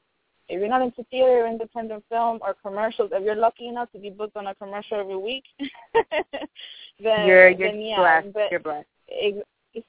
If 0.48 0.58
you're 0.58 0.68
not 0.68 0.82
into 0.82 1.04
theater, 1.04 1.44
or 1.44 1.46
independent 1.46 2.04
film, 2.08 2.38
or 2.40 2.54
commercials, 2.62 3.10
if 3.12 3.22
you're 3.22 3.36
lucky 3.36 3.68
enough 3.68 3.90
to 3.92 3.98
be 3.98 4.10
booked 4.10 4.36
on 4.36 4.46
a 4.46 4.54
commercial 4.54 4.98
every 4.98 5.16
week, 5.16 5.44
then 7.02 7.26
you're 7.26 7.50
you're 7.50 7.70
then, 7.70 7.80
yeah, 7.80 7.96
blessed. 7.96 8.32
But, 8.32 8.50
you're 8.50 8.60
blessed. 8.60 8.86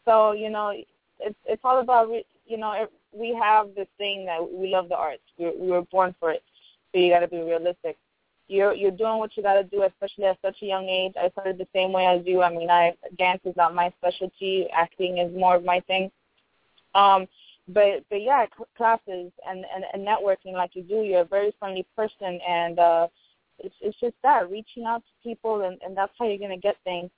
so 0.05 0.33
you 0.33 0.49
know, 0.49 0.73
it's 1.19 1.37
it's 1.45 1.61
all 1.63 1.79
about 1.79 2.09
you 2.45 2.57
know 2.57 2.87
we 3.13 3.33
have 3.41 3.73
this 3.75 3.87
thing 3.97 4.25
that 4.25 4.39
we 4.51 4.69
love 4.69 4.89
the 4.89 4.97
arts. 4.97 5.23
We 5.37 5.51
we 5.57 5.67
were 5.67 5.83
born 5.83 6.13
for 6.19 6.31
it, 6.31 6.43
so 6.91 6.99
you 6.99 7.09
got 7.09 7.21
to 7.21 7.27
be 7.27 7.41
realistic. 7.41 7.97
You're 8.47 8.73
you're 8.73 8.91
doing 8.91 9.17
what 9.17 9.37
you 9.37 9.43
got 9.43 9.55
to 9.55 9.63
do, 9.63 9.83
especially 9.83 10.25
at 10.25 10.39
such 10.41 10.57
a 10.61 10.65
young 10.65 10.89
age. 10.89 11.13
I 11.19 11.29
started 11.29 11.57
the 11.57 11.67
same 11.73 11.93
way 11.93 12.05
as 12.05 12.25
you. 12.25 12.41
I 12.41 12.53
mean, 12.53 12.69
I 12.69 12.95
dance 13.17 13.41
is 13.45 13.55
not 13.55 13.73
my 13.75 13.93
specialty. 13.97 14.67
Acting 14.73 15.19
is 15.19 15.31
more 15.35 15.55
of 15.55 15.63
my 15.63 15.79
thing. 15.81 16.11
Um, 16.95 17.27
but 17.73 18.03
but 18.09 18.21
yeah, 18.21 18.45
classes 18.75 19.31
and, 19.47 19.65
and 19.73 19.83
and 19.93 20.07
networking 20.07 20.53
like 20.53 20.71
you 20.75 20.83
do. 20.83 21.01
You're 21.01 21.21
a 21.21 21.25
very 21.25 21.53
friendly 21.59 21.85
person, 21.95 22.39
and 22.47 22.79
uh, 22.79 23.07
it's 23.59 23.75
it's 23.81 23.99
just 23.99 24.15
that 24.23 24.49
reaching 24.49 24.85
out 24.85 25.03
to 25.03 25.27
people, 25.29 25.61
and 25.61 25.77
and 25.83 25.95
that's 25.95 26.13
how 26.17 26.25
you're 26.25 26.37
gonna 26.37 26.57
get 26.57 26.77
things. 26.83 27.09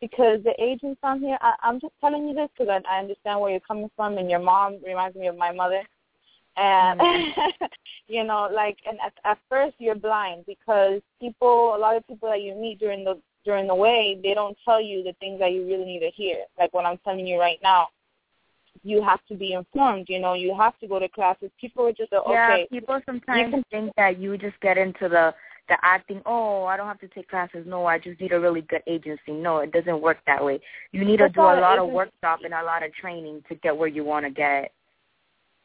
Because 0.00 0.42
the 0.42 0.54
agents 0.58 1.00
on 1.02 1.20
here, 1.20 1.36
I, 1.42 1.54
I'm 1.62 1.78
just 1.78 1.92
telling 2.00 2.26
you 2.26 2.34
this 2.34 2.48
because 2.56 2.70
I, 2.70 2.96
I 2.96 3.00
understand 3.00 3.40
where 3.40 3.50
you're 3.50 3.60
coming 3.60 3.90
from, 3.96 4.18
and 4.18 4.30
your 4.30 4.40
mom 4.40 4.78
reminds 4.84 5.16
me 5.16 5.26
of 5.26 5.36
my 5.36 5.52
mother. 5.52 5.82
And 6.56 7.00
mm-hmm. 7.00 7.64
you 8.08 8.24
know, 8.24 8.48
like, 8.52 8.78
and 8.88 8.98
at, 9.04 9.12
at 9.24 9.38
first 9.48 9.76
you're 9.78 9.94
blind 9.94 10.44
because 10.46 11.00
people, 11.20 11.76
a 11.76 11.78
lot 11.78 11.96
of 11.96 12.06
people 12.06 12.28
that 12.30 12.42
you 12.42 12.54
meet 12.54 12.80
during 12.80 13.04
the 13.04 13.20
during 13.44 13.66
the 13.66 13.74
way, 13.74 14.18
they 14.22 14.34
don't 14.34 14.56
tell 14.64 14.80
you 14.80 15.02
the 15.02 15.14
things 15.14 15.38
that 15.38 15.52
you 15.52 15.66
really 15.66 15.84
need 15.84 16.00
to 16.00 16.10
hear. 16.10 16.38
Like 16.58 16.74
what 16.74 16.84
I'm 16.84 16.98
telling 16.98 17.26
you 17.26 17.38
right 17.38 17.58
now 17.62 17.88
you 18.82 19.02
have 19.02 19.20
to 19.28 19.34
be 19.34 19.52
informed. 19.52 20.06
You 20.08 20.20
know, 20.20 20.34
you 20.34 20.54
have 20.56 20.78
to 20.80 20.86
go 20.86 20.98
to 20.98 21.08
classes. 21.08 21.50
People 21.60 21.86
are 21.86 21.92
just 21.92 22.12
okay. 22.12 22.32
Yeah, 22.32 22.64
people 22.70 23.00
sometimes 23.06 23.52
can, 23.52 23.64
think 23.70 23.92
that 23.96 24.18
you 24.18 24.36
just 24.38 24.58
get 24.60 24.78
into 24.78 25.08
the 25.08 25.34
the 25.68 25.76
acting. 25.82 26.20
Oh, 26.26 26.64
I 26.64 26.76
don't 26.76 26.86
have 26.86 27.00
to 27.00 27.08
take 27.08 27.28
classes. 27.28 27.64
No, 27.66 27.86
I 27.86 27.98
just 27.98 28.20
need 28.20 28.32
a 28.32 28.40
really 28.40 28.62
good 28.62 28.82
agency. 28.86 29.32
No, 29.32 29.58
it 29.58 29.72
doesn't 29.72 30.00
work 30.00 30.18
that 30.26 30.44
way. 30.44 30.60
You 30.92 31.04
need 31.04 31.18
to 31.18 31.28
do 31.28 31.40
a 31.40 31.60
lot 31.60 31.78
of 31.78 31.88
workshop 31.88 32.40
and 32.44 32.54
a 32.54 32.62
lot 32.62 32.82
of 32.82 32.92
training 32.94 33.42
to 33.48 33.54
get 33.56 33.76
where 33.76 33.88
you 33.88 34.04
want 34.04 34.26
to 34.26 34.30
get. 34.30 34.72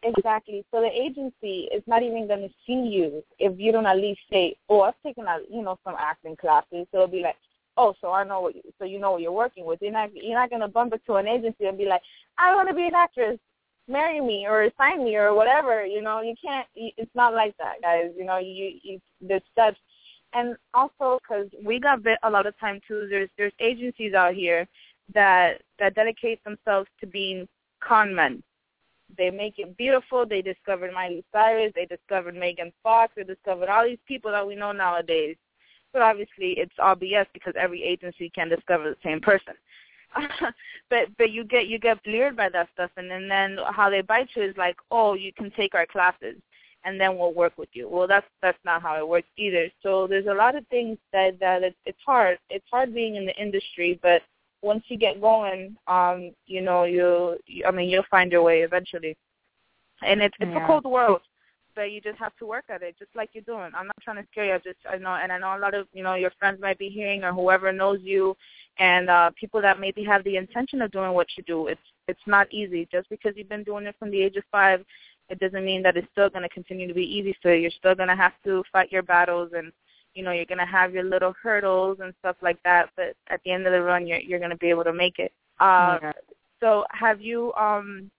Exactly. 0.04 0.64
So 0.70 0.82
the 0.82 0.92
agency 0.92 1.68
is 1.74 1.82
not 1.88 2.04
even 2.04 2.28
going 2.28 2.42
to 2.42 2.54
see 2.68 2.74
you 2.74 3.24
if 3.40 3.60
you 3.60 3.72
don't 3.72 3.88
at 3.88 3.98
least 3.98 4.20
say, 4.32 4.56
"Oh, 4.70 4.82
I've 4.82 5.02
taken 5.04 5.26
a, 5.26 5.40
you 5.50 5.64
know 5.64 5.80
some 5.84 5.96
acting 5.98 6.36
classes." 6.36 6.86
So 6.92 6.98
it'll 6.98 7.08
be 7.08 7.22
like, 7.22 7.36
oh, 7.78 7.94
so 8.02 8.12
I 8.12 8.24
know 8.24 8.42
what 8.42 8.56
you, 8.56 8.62
so 8.80 8.86
you 8.86 9.00
know 9.00 9.12
what 9.12 9.22
you're 9.22 9.32
working 9.32 9.66
with. 9.66 9.82
You're 9.82 9.92
not 9.92 10.10
you're 10.16 10.40
not 10.40 10.50
gonna 10.50 10.68
bump 10.68 10.94
into 10.94 11.16
an 11.16 11.28
agency 11.28 11.66
and 11.66 11.78
be 11.78 11.86
like, 11.86 12.02
I 12.38 12.56
want 12.56 12.70
to 12.70 12.76
be 12.76 12.88
an 12.88 12.96
actress, 12.96 13.38
marry 13.88 14.22
me 14.22 14.46
or 14.48 14.70
sign 14.78 15.04
me 15.04 15.16
or 15.16 15.34
whatever. 15.34 15.86
You 15.86 16.02
know, 16.02 16.22
you 16.22 16.36
can't. 16.42 16.68
It's 16.76 17.16
not 17.16 17.34
like 17.34 17.56
that, 17.58 17.82
guys. 17.82 18.12
You 18.18 18.26
know, 18.26 18.38
you 18.38 18.80
you 18.82 19.02
there's 19.22 19.42
steps, 19.52 19.80
and 20.34 20.56
also 20.74 21.20
because 21.22 21.48
we 21.64 21.80
got 21.80 22.04
bit 22.04 22.20
a 22.24 22.30
lot 22.30 22.48
of 22.48 22.58
time 22.60 22.80
too. 22.88 23.08
There's 23.10 23.30
there's 23.38 23.54
agencies 23.60 24.14
out 24.14 24.34
here 24.34 24.68
that 25.14 25.62
that 25.80 25.96
dedicate 25.96 26.44
themselves 26.44 26.90
to 27.02 27.08
being 27.08 27.48
con 27.82 28.14
men. 28.14 28.44
They 29.18 29.30
make 29.30 29.60
it 29.60 29.78
beautiful. 29.78 30.26
They 30.26 30.42
discovered 30.42 30.92
Miley 30.92 31.24
Cyrus. 31.32 31.72
They 31.76 31.86
discovered 31.86 32.36
Megan 32.36 32.74
Fox. 32.82 33.14
They 33.16 33.24
discovered 33.24 33.70
all 33.70 33.86
these 33.86 34.00
people 34.08 34.32
that 34.32 34.46
we 34.46 34.56
know 34.56 34.72
nowadays 34.72 35.38
but 35.96 36.04
obviously 36.04 36.60
it's 36.60 36.76
all 36.78 36.94
BS 36.94 37.26
because 37.34 37.54
every 37.58 37.82
agency 37.82 38.30
can 38.36 38.50
discover 38.50 38.90
the 38.90 38.98
same 39.02 39.22
person. 39.22 39.54
but 40.90 41.08
but 41.18 41.32
you 41.32 41.46
get 41.46 41.68
you 41.68 41.80
get 41.80 41.98
lured 42.06 42.36
by 42.36 42.50
that 42.50 42.68
stuff, 42.74 42.92
and, 42.98 43.10
and 43.12 43.32
then 43.32 43.58
how 43.72 43.90
they 43.90 44.02
bite 44.02 44.28
you 44.36 44.44
is 44.44 44.58
like, 44.58 44.76
oh, 44.92 45.14
you 45.14 45.32
can 45.32 45.50
take 45.52 45.74
our 45.74 45.86
classes, 45.86 46.36
and 46.84 47.00
then 47.00 47.18
we'll 47.18 47.34
work 47.34 47.54
with 47.58 47.70
you. 47.72 47.88
Well, 47.88 48.08
that's 48.08 48.28
that's 48.42 48.58
not 48.66 48.82
how 48.82 48.98
it 48.98 49.08
works 49.08 49.30
either. 49.38 49.70
So 49.82 50.06
there's 50.06 50.28
a 50.28 50.34
lot 50.34 50.56
of 50.56 50.68
things 50.68 50.98
that 51.14 51.40
that 51.40 51.64
it's, 51.64 51.78
it's 51.86 51.98
hard. 52.06 52.40
It's 52.50 52.68
hard 52.70 52.94
being 52.94 53.16
in 53.16 53.26
the 53.26 53.36
industry, 53.42 53.98
but 54.04 54.22
once 54.62 54.84
you 54.90 54.98
get 54.98 55.22
going, 55.22 55.78
um, 55.88 56.32
you 56.46 56.62
know, 56.62 56.84
you, 56.84 57.38
I 57.66 57.72
mean, 57.72 57.90
you'll 57.90 58.04
find 58.12 58.32
your 58.34 58.44
way 58.44 58.62
eventually. 58.62 59.16
And 60.02 60.22
it's 60.22 60.36
it's 60.42 60.52
yeah. 60.52 60.64
a 60.64 60.68
cold 60.68 60.84
world 60.84 61.22
but 61.76 61.92
you 61.92 62.02
just 62.02 62.18
have 62.18 62.36
to 62.38 62.46
work 62.46 62.66
at 62.70 62.82
it, 62.82 62.96
just 62.98 63.16
like 63.16 63.30
you're 63.34 63.44
doing. 63.44 63.72
I'm 63.76 63.88
not 63.88 64.02
trying 64.02 64.18
to 64.18 64.28
scare 64.32 64.46
you. 64.46 64.54
I 64.54 64.58
just 64.60 64.80
I 64.90 64.98
know, 64.98 65.16
and 65.16 65.32
I 65.32 65.38
know 65.38 65.58
a 65.58 65.60
lot 65.60 65.74
of 65.74 65.88
you 65.94 66.04
know 66.04 66.16
your 66.16 66.32
friends 66.40 66.62
might 66.62 66.80
be 66.80 66.90
hearing 66.90 67.24
or 67.24 67.34
whoever 67.34 67.72
knows 67.72 68.00
you, 68.02 68.36
and 68.80 69.10
uh, 69.10 69.32
people 69.40 69.62
that 69.62 69.80
maybe 69.80 70.04
have 70.04 70.24
the 70.24 70.38
intention 70.38 70.82
of 70.82 70.92
doing 70.92 71.12
what 71.14 71.28
you 71.38 71.44
do. 71.44 71.68
It's 71.68 71.82
it's 72.08 72.28
not 72.28 72.52
easy. 72.52 72.88
Just 72.92 73.10
because 73.10 73.34
you've 73.36 73.50
been 73.50 73.64
doing 73.64 73.86
it 73.86 73.96
from 74.00 74.12
the 74.12 74.22
age 74.22 74.36
of 74.38 74.44
five, 74.52 74.86
it 75.30 75.40
doesn't 75.40 75.66
mean 75.66 75.84
that 75.84 75.98
it's 75.98 76.08
still 76.12 76.30
going 76.30 76.44
to 76.44 76.50
continue 76.50 76.88
to 76.88 76.94
be 76.94 77.04
easy 77.04 77.36
for 77.42 77.54
you. 77.54 77.62
You're 77.62 77.72
still 77.72 77.96
going 77.96 78.10
to 78.10 78.16
have 78.16 78.34
to 78.46 78.64
fight 78.72 78.92
your 78.92 79.04
battles, 79.04 79.52
and 79.56 79.72
you 80.14 80.24
know 80.24 80.32
you're 80.32 80.46
going 80.46 80.60
to 80.60 80.66
have 80.66 80.94
your 80.94 81.04
little 81.04 81.34
hurdles 81.42 81.98
and 82.02 82.14
stuff 82.20 82.38
like 82.42 82.62
that. 82.64 82.90
But 82.96 83.16
at 83.28 83.42
the 83.44 83.52
end 83.52 83.68
of 83.68 83.74
the 83.74 83.82
run, 83.82 84.08
you're 84.08 84.20
you're 84.20 84.40
going 84.40 84.52
to 84.52 84.58
be 84.58 84.70
able 84.70 84.84
to 84.86 84.94
make 84.94 85.20
it. 85.20 85.32
Uh, 85.60 86.00
yeah. 86.02 86.12
So 86.62 86.86
have 86.92 87.22
you 87.22 87.54
um 87.54 88.10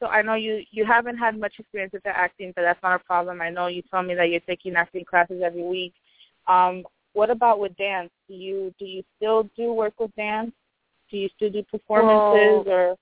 so 0.00 0.06
I 0.06 0.22
know 0.22 0.34
you 0.34 0.62
you 0.70 0.84
haven't 0.84 1.16
had 1.16 1.38
much 1.38 1.54
experience 1.58 1.92
with 1.92 2.02
the 2.02 2.16
acting, 2.16 2.52
but 2.54 2.62
that's 2.62 2.82
not 2.82 3.00
a 3.00 3.04
problem. 3.04 3.40
I 3.40 3.50
know 3.50 3.66
you 3.66 3.82
told 3.90 4.06
me 4.06 4.14
that 4.14 4.28
you're 4.30 4.40
taking 4.40 4.76
acting 4.76 5.04
classes 5.04 5.42
every 5.44 5.62
week. 5.62 5.94
Um, 6.48 6.84
what 7.14 7.30
about 7.30 7.60
with 7.60 7.76
dance? 7.76 8.10
Do 8.28 8.34
you 8.34 8.74
do 8.78 8.84
you 8.84 9.02
still 9.16 9.48
do 9.56 9.72
work 9.72 9.98
with 9.98 10.14
dance? 10.16 10.52
Do 11.10 11.16
you 11.16 11.28
still 11.36 11.50
do 11.50 11.62
performances 11.62 12.66
well, 12.66 12.74
or? 12.74 12.96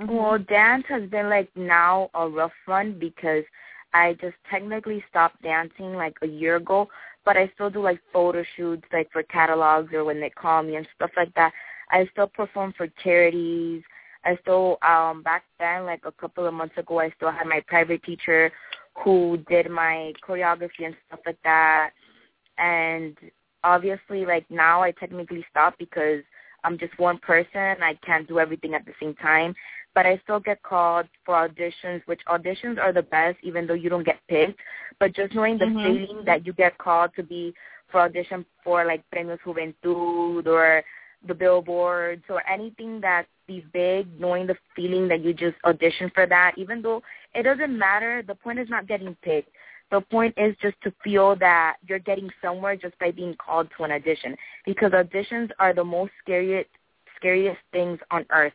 Mm-hmm. 0.00 0.16
Well, 0.16 0.38
dance 0.38 0.84
has 0.88 1.08
been 1.10 1.28
like 1.28 1.50
now 1.56 2.08
a 2.14 2.28
rough 2.28 2.52
one 2.66 2.98
because 2.98 3.44
I 3.92 4.14
just 4.20 4.36
technically 4.48 5.04
stopped 5.10 5.42
dancing 5.42 5.94
like 5.94 6.14
a 6.22 6.26
year 6.26 6.56
ago, 6.56 6.88
but 7.24 7.36
I 7.36 7.50
still 7.54 7.70
do 7.70 7.82
like 7.82 8.00
photo 8.12 8.44
shoots 8.56 8.84
like 8.92 9.10
for 9.12 9.22
catalogs 9.24 9.92
or 9.92 10.04
when 10.04 10.20
they 10.20 10.30
call 10.30 10.62
me 10.62 10.76
and 10.76 10.86
stuff 10.94 11.10
like 11.16 11.34
that. 11.34 11.52
I 11.90 12.08
still 12.12 12.28
perform 12.28 12.72
for 12.76 12.86
charities. 13.02 13.82
I 14.24 14.36
still 14.42 14.78
um 14.82 15.22
back 15.22 15.44
then, 15.58 15.84
like 15.84 16.02
a 16.04 16.12
couple 16.12 16.46
of 16.46 16.54
months 16.54 16.76
ago, 16.76 17.00
I 17.00 17.10
still 17.16 17.30
had 17.30 17.46
my 17.46 17.62
private 17.66 18.02
teacher 18.02 18.52
who 19.04 19.38
did 19.48 19.70
my 19.70 20.12
choreography 20.26 20.84
and 20.84 20.96
stuff 21.06 21.20
like 21.26 21.38
that. 21.44 21.90
And 22.58 23.16
obviously, 23.64 24.26
like 24.26 24.44
now, 24.50 24.82
I 24.82 24.90
technically 24.92 25.44
stopped 25.50 25.78
because 25.78 26.22
I'm 26.64 26.78
just 26.78 26.98
one 26.98 27.18
person. 27.18 27.76
I 27.82 27.98
can't 28.04 28.28
do 28.28 28.38
everything 28.38 28.74
at 28.74 28.84
the 28.84 28.92
same 29.00 29.14
time. 29.14 29.54
But 29.94 30.06
I 30.06 30.20
still 30.22 30.38
get 30.38 30.62
called 30.62 31.06
for 31.24 31.48
auditions, 31.48 32.02
which 32.06 32.20
auditions 32.28 32.78
are 32.78 32.92
the 32.92 33.02
best, 33.02 33.38
even 33.42 33.66
though 33.66 33.74
you 33.74 33.90
don't 33.90 34.04
get 34.04 34.20
picked. 34.28 34.60
But 35.00 35.14
just 35.14 35.34
knowing 35.34 35.58
the 35.58 35.64
mm-hmm. 35.64 35.84
feeling 35.84 36.24
that 36.26 36.46
you 36.46 36.52
get 36.52 36.78
called 36.78 37.10
to 37.16 37.22
be 37.22 37.54
for 37.90 38.00
audition 38.02 38.44
for 38.62 38.84
like 38.84 39.02
Premios 39.12 39.40
Juventud 39.44 40.46
or 40.46 40.84
the 41.26 41.34
billboards 41.34 42.22
or 42.28 42.46
anything 42.48 43.00
that 43.00 43.26
be 43.46 43.64
big, 43.72 44.08
knowing 44.18 44.46
the 44.46 44.56
feeling 44.74 45.08
that 45.08 45.22
you 45.22 45.34
just 45.34 45.56
audition 45.64 46.10
for 46.14 46.26
that, 46.26 46.54
even 46.56 46.80
though 46.80 47.02
it 47.34 47.42
doesn't 47.42 47.76
matter. 47.76 48.22
The 48.26 48.34
point 48.34 48.58
is 48.58 48.68
not 48.68 48.86
getting 48.86 49.14
picked. 49.22 49.50
The 49.90 50.00
point 50.00 50.34
is 50.36 50.54
just 50.62 50.76
to 50.82 50.92
feel 51.02 51.34
that 51.36 51.76
you're 51.86 51.98
getting 51.98 52.30
somewhere 52.40 52.76
just 52.76 52.96
by 53.00 53.10
being 53.10 53.34
called 53.44 53.68
to 53.76 53.84
an 53.84 53.90
audition. 53.90 54.36
Because 54.64 54.92
auditions 54.92 55.50
are 55.58 55.74
the 55.74 55.84
most 55.84 56.12
scariest 56.22 56.70
scariest 57.16 57.60
things 57.72 57.98
on 58.10 58.24
earth. 58.30 58.52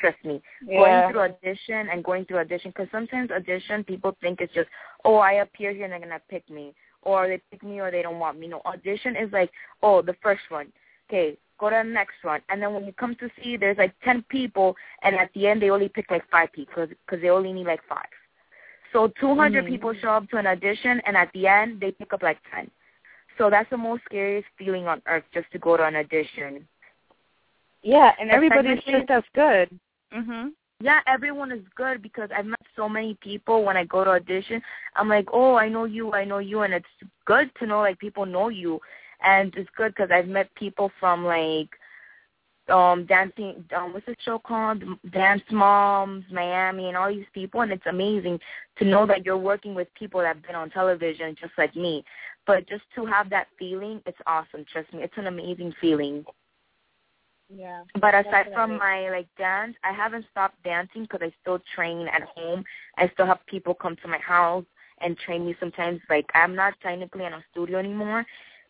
Trust 0.00 0.16
me. 0.24 0.42
Yeah. 0.66 0.80
Going 0.80 1.12
through 1.12 1.20
audition 1.20 1.88
and 1.92 2.02
going 2.02 2.24
through 2.24 2.38
audition, 2.38 2.70
because 2.70 2.88
sometimes 2.90 3.30
audition 3.30 3.84
people 3.84 4.16
think 4.20 4.40
it's 4.40 4.52
just, 4.54 4.68
oh, 5.04 5.16
I 5.16 5.34
appear 5.34 5.72
here 5.72 5.84
and 5.84 5.92
they're 5.92 6.00
gonna 6.00 6.20
pick 6.28 6.48
me, 6.50 6.74
or 7.02 7.28
they 7.28 7.40
pick 7.50 7.62
me 7.62 7.80
or 7.80 7.90
they 7.90 8.02
don't 8.02 8.18
want 8.18 8.38
me. 8.38 8.48
No, 8.48 8.60
audition 8.64 9.14
is 9.16 9.32
like, 9.32 9.50
oh, 9.82 10.02
the 10.02 10.16
first 10.22 10.42
one. 10.48 10.72
Okay, 11.08 11.36
go 11.58 11.70
to 11.70 11.82
the 11.84 11.90
next 11.90 12.22
one. 12.22 12.40
And 12.48 12.62
then 12.62 12.72
when 12.72 12.84
you 12.84 12.92
come 12.92 13.14
to 13.16 13.28
see, 13.42 13.56
there's 13.56 13.78
like 13.78 13.94
10 14.04 14.24
people, 14.28 14.76
and 15.02 15.16
at 15.16 15.30
the 15.34 15.46
end 15.46 15.62
they 15.62 15.70
only 15.70 15.88
pick 15.88 16.10
like 16.10 16.28
five 16.30 16.52
people 16.52 16.86
because 16.86 17.22
they 17.22 17.30
only 17.30 17.52
need 17.52 17.66
like 17.66 17.80
five. 17.88 18.06
So 18.92 19.12
200 19.20 19.64
mm-hmm. 19.64 19.72
people 19.72 19.94
show 20.00 20.10
up 20.10 20.28
to 20.30 20.36
an 20.36 20.46
audition, 20.46 21.00
and 21.06 21.16
at 21.16 21.30
the 21.34 21.46
end 21.46 21.80
they 21.80 21.90
pick 21.90 22.12
up 22.12 22.22
like 22.22 22.38
10. 22.54 22.70
So 23.36 23.50
that's 23.50 23.70
the 23.70 23.76
most 23.76 24.02
scariest 24.04 24.48
feeling 24.56 24.88
on 24.88 25.00
earth, 25.06 25.24
just 25.32 25.50
to 25.52 25.58
go 25.58 25.76
to 25.76 25.84
an 25.84 25.96
audition. 25.96 26.66
Yeah, 27.82 28.12
and 28.20 28.30
everybody's 28.30 28.82
just 28.84 29.10
as 29.10 29.22
good. 29.34 29.78
Mhm. 30.12 30.52
Yeah, 30.80 31.00
everyone 31.06 31.50
is 31.50 31.64
good 31.74 32.02
because 32.02 32.30
I've 32.34 32.46
met 32.46 32.60
so 32.76 32.88
many 32.88 33.14
people 33.20 33.64
when 33.64 33.76
I 33.76 33.84
go 33.84 34.04
to 34.04 34.10
audition. 34.10 34.62
I'm 34.94 35.08
like, 35.08 35.28
oh, 35.32 35.56
I 35.56 35.68
know 35.68 35.84
you, 35.84 36.12
I 36.12 36.24
know 36.24 36.38
you, 36.38 36.62
and 36.62 36.72
it's 36.72 36.86
good 37.24 37.50
to 37.56 37.66
know 37.66 37.80
like 37.80 37.98
people 37.98 38.26
know 38.26 38.48
you 38.48 38.80
and 39.22 39.54
it's 39.56 39.70
good 39.76 39.94
because 39.94 40.10
I've 40.12 40.28
met 40.28 40.54
people 40.54 40.90
from 41.00 41.24
like 41.24 41.68
um 42.68 43.06
dancing 43.06 43.64
um 43.74 43.92
what's 43.92 44.06
the 44.06 44.14
show 44.24 44.38
called? 44.38 44.82
Dance 45.12 45.42
moms 45.50 46.24
miami 46.30 46.88
and 46.88 46.96
all 46.96 47.08
these 47.08 47.26
people 47.32 47.62
and 47.62 47.72
it's 47.72 47.86
amazing 47.86 48.38
to 48.78 48.84
know 48.84 49.06
that 49.06 49.24
you're 49.24 49.38
working 49.38 49.74
with 49.74 49.88
people 49.94 50.20
that 50.20 50.36
have 50.36 50.42
been 50.46 50.54
on 50.54 50.70
television 50.70 51.34
just 51.40 51.52
like 51.58 51.74
me. 51.74 52.04
But 52.46 52.68
just 52.68 52.84
to 52.94 53.06
have 53.06 53.30
that 53.30 53.48
feeling 53.58 54.02
it's 54.06 54.18
awesome 54.26 54.64
trust 54.70 54.92
me. 54.92 55.02
It's 55.02 55.16
an 55.16 55.26
amazing 55.26 55.74
feeling. 55.80 56.24
Yeah 57.48 57.82
but 58.00 58.14
aside 58.14 58.24
definitely. 58.24 58.54
from 58.54 58.78
my 58.78 59.10
like 59.10 59.28
dance 59.38 59.74
i 59.82 59.92
haven't 59.92 60.26
stopped 60.30 60.62
dancing 60.62 61.02
because 61.02 61.20
i 61.22 61.32
still 61.40 61.60
train 61.74 62.06
at 62.08 62.22
home. 62.22 62.64
I 62.98 63.08
still 63.14 63.26
have 63.26 63.44
people 63.46 63.74
come 63.74 63.96
to 64.02 64.08
my 64.08 64.18
house 64.18 64.64
and 65.00 65.16
train 65.18 65.46
me 65.46 65.56
sometimes. 65.60 66.00
Like 66.10 66.26
I'm 66.34 66.54
not 66.54 66.74
technically 66.82 67.24
in 67.24 67.32
a 67.32 67.44
studio 67.50 67.78
anymore 67.78 68.26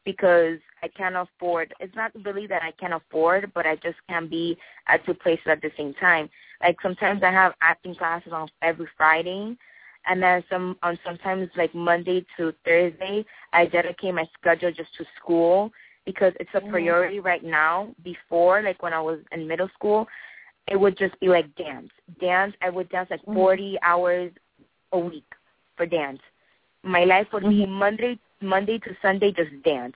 because 0.09 0.59
I 0.83 0.89
can't 0.89 1.17
afford. 1.17 1.75
It's 1.81 1.95
not 1.95 2.13
really 2.25 2.47
that 2.47 2.63
I 2.63 2.71
can't 2.81 2.95
afford, 2.95 3.53
but 3.55 3.67
I 3.67 3.77
just 3.77 3.99
can't 4.09 4.31
be 4.31 4.57
at 4.87 5.05
two 5.05 5.13
places 5.13 5.45
at 5.49 5.61
the 5.61 5.71
same 5.77 5.93
time. 6.01 6.31
Like 6.63 6.81
sometimes 6.81 7.23
I 7.23 7.31
have 7.31 7.53
acting 7.61 7.95
classes 7.95 8.33
on 8.33 8.49
every 8.63 8.89
Friday, 8.97 9.55
and 10.07 10.23
then 10.23 10.43
some 10.49 10.79
on 10.83 10.99
sometimes 11.05 11.51
like 11.59 11.75
Monday 11.75 12.25
to 12.39 12.55
Thursday 12.65 13.27
I 13.53 13.67
dedicate 13.67 14.15
my 14.15 14.25
schedule 14.41 14.73
just 14.73 14.95
to 14.97 15.05
school 15.21 15.71
because 16.07 16.33
it's 16.41 16.49
a 16.55 16.59
mm-hmm. 16.59 16.71
priority 16.71 17.21
right 17.21 17.45
now. 17.45 17.95
Before, 18.03 18.63
like 18.63 18.83
when 18.83 18.95
I 18.95 19.01
was 19.03 19.19
in 19.33 19.47
middle 19.47 19.69
school, 19.75 20.07
it 20.69 20.81
would 20.81 20.97
just 20.97 21.21
be 21.21 21.29
like 21.29 21.55
dance. 21.57 21.91
Dance, 22.19 22.55
I 22.63 22.71
would 22.71 22.89
dance 22.89 23.11
like 23.11 23.21
mm-hmm. 23.21 23.35
40 23.35 23.79
hours 23.83 24.33
a 24.93 24.99
week 24.99 25.31
for 25.77 25.85
dance. 25.85 26.21
My 26.83 27.05
life 27.05 27.27
would 27.35 27.43
be 27.43 27.67
mm-hmm. 27.67 27.73
Monday 27.73 28.19
Monday 28.41 28.79
to 28.79 28.97
Sunday 29.03 29.33
just 29.33 29.51
dance. 29.65 29.95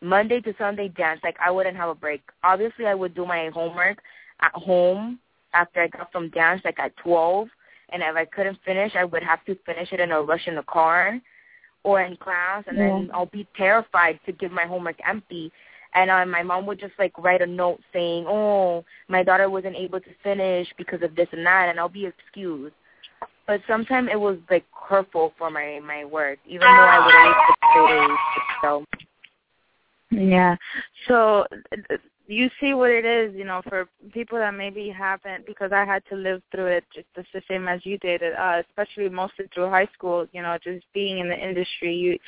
Monday 0.00 0.40
to 0.40 0.54
Sunday 0.58 0.88
dance. 0.88 1.20
Like 1.24 1.36
I 1.44 1.50
wouldn't 1.50 1.76
have 1.76 1.88
a 1.88 1.94
break. 1.94 2.22
Obviously 2.42 2.86
I 2.86 2.94
would 2.94 3.14
do 3.14 3.24
my 3.26 3.50
homework 3.52 3.98
at 4.40 4.52
home 4.52 5.18
after 5.54 5.82
I 5.82 5.88
got 5.88 6.12
from 6.12 6.30
dance 6.30 6.60
like 6.64 6.78
at 6.78 6.96
twelve 6.98 7.48
and 7.90 8.02
if 8.02 8.14
I 8.16 8.24
couldn't 8.26 8.58
finish 8.64 8.92
I 8.94 9.04
would 9.04 9.22
have 9.22 9.44
to 9.46 9.56
finish 9.64 9.92
it 9.92 10.00
in 10.00 10.12
a 10.12 10.20
rush 10.20 10.46
in 10.46 10.56
the 10.56 10.62
car 10.64 11.18
or 11.82 12.02
in 12.02 12.16
class 12.16 12.64
and 12.66 12.76
then 12.76 13.10
I'll 13.14 13.26
be 13.26 13.46
terrified 13.56 14.20
to 14.26 14.32
give 14.32 14.52
my 14.52 14.64
homework 14.64 14.96
empty 15.08 15.50
and 15.96 16.10
uh, 16.10 16.26
my 16.26 16.42
mom 16.42 16.66
would 16.66 16.78
just 16.78 16.92
like 16.98 17.16
write 17.18 17.40
a 17.40 17.46
note 17.46 17.80
saying, 17.92 18.26
"Oh, 18.28 18.84
my 19.08 19.22
daughter 19.22 19.48
wasn't 19.48 19.76
able 19.76 20.00
to 20.00 20.10
finish 20.22 20.68
because 20.76 21.02
of 21.02 21.16
this 21.16 21.28
and 21.32 21.44
that," 21.46 21.70
and 21.70 21.80
I'll 21.80 21.88
be 21.88 22.06
excused. 22.06 22.74
But 23.46 23.60
sometimes 23.68 24.08
it 24.12 24.18
was 24.20 24.38
like 24.50 24.64
hurtful 24.72 25.32
for 25.38 25.50
my 25.50 25.80
my 25.84 26.04
work, 26.04 26.38
even 26.46 26.62
though 26.62 26.66
I 26.66 27.04
would 27.04 27.14
always 27.14 27.36
get 27.48 27.58
straight 27.70 28.02
A's. 28.02 28.18
So 28.62 28.84
Yeah. 30.10 30.56
So 31.08 31.46
you 32.28 32.50
see 32.60 32.74
what 32.74 32.90
it 32.90 33.04
is, 33.04 33.34
you 33.36 33.44
know, 33.44 33.62
for 33.68 33.88
people 34.12 34.38
that 34.38 34.54
maybe 34.54 34.88
haven't, 34.88 35.46
because 35.46 35.70
I 35.72 35.84
had 35.84 36.02
to 36.08 36.16
live 36.16 36.42
through 36.50 36.66
it 36.66 36.84
just 36.92 37.06
the 37.32 37.42
same 37.48 37.68
as 37.68 37.86
you 37.86 37.98
did, 37.98 38.22
uh, 38.22 38.62
especially 38.68 39.08
mostly 39.08 39.46
through 39.54 39.70
high 39.70 39.88
school. 39.94 40.26
You 40.32 40.42
know, 40.42 40.58
just 40.62 40.84
being 40.92 41.18
in 41.18 41.28
the 41.28 41.38
industry, 41.38 41.94
you 41.94 42.18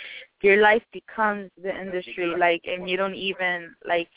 your 0.43 0.61
life 0.61 0.83
becomes 0.93 1.51
the 1.61 1.75
industry, 1.77 2.33
like, 2.39 2.63
and 2.65 2.89
you 2.89 2.97
don't 2.97 3.17
even 3.17 3.75
like, 3.87 4.09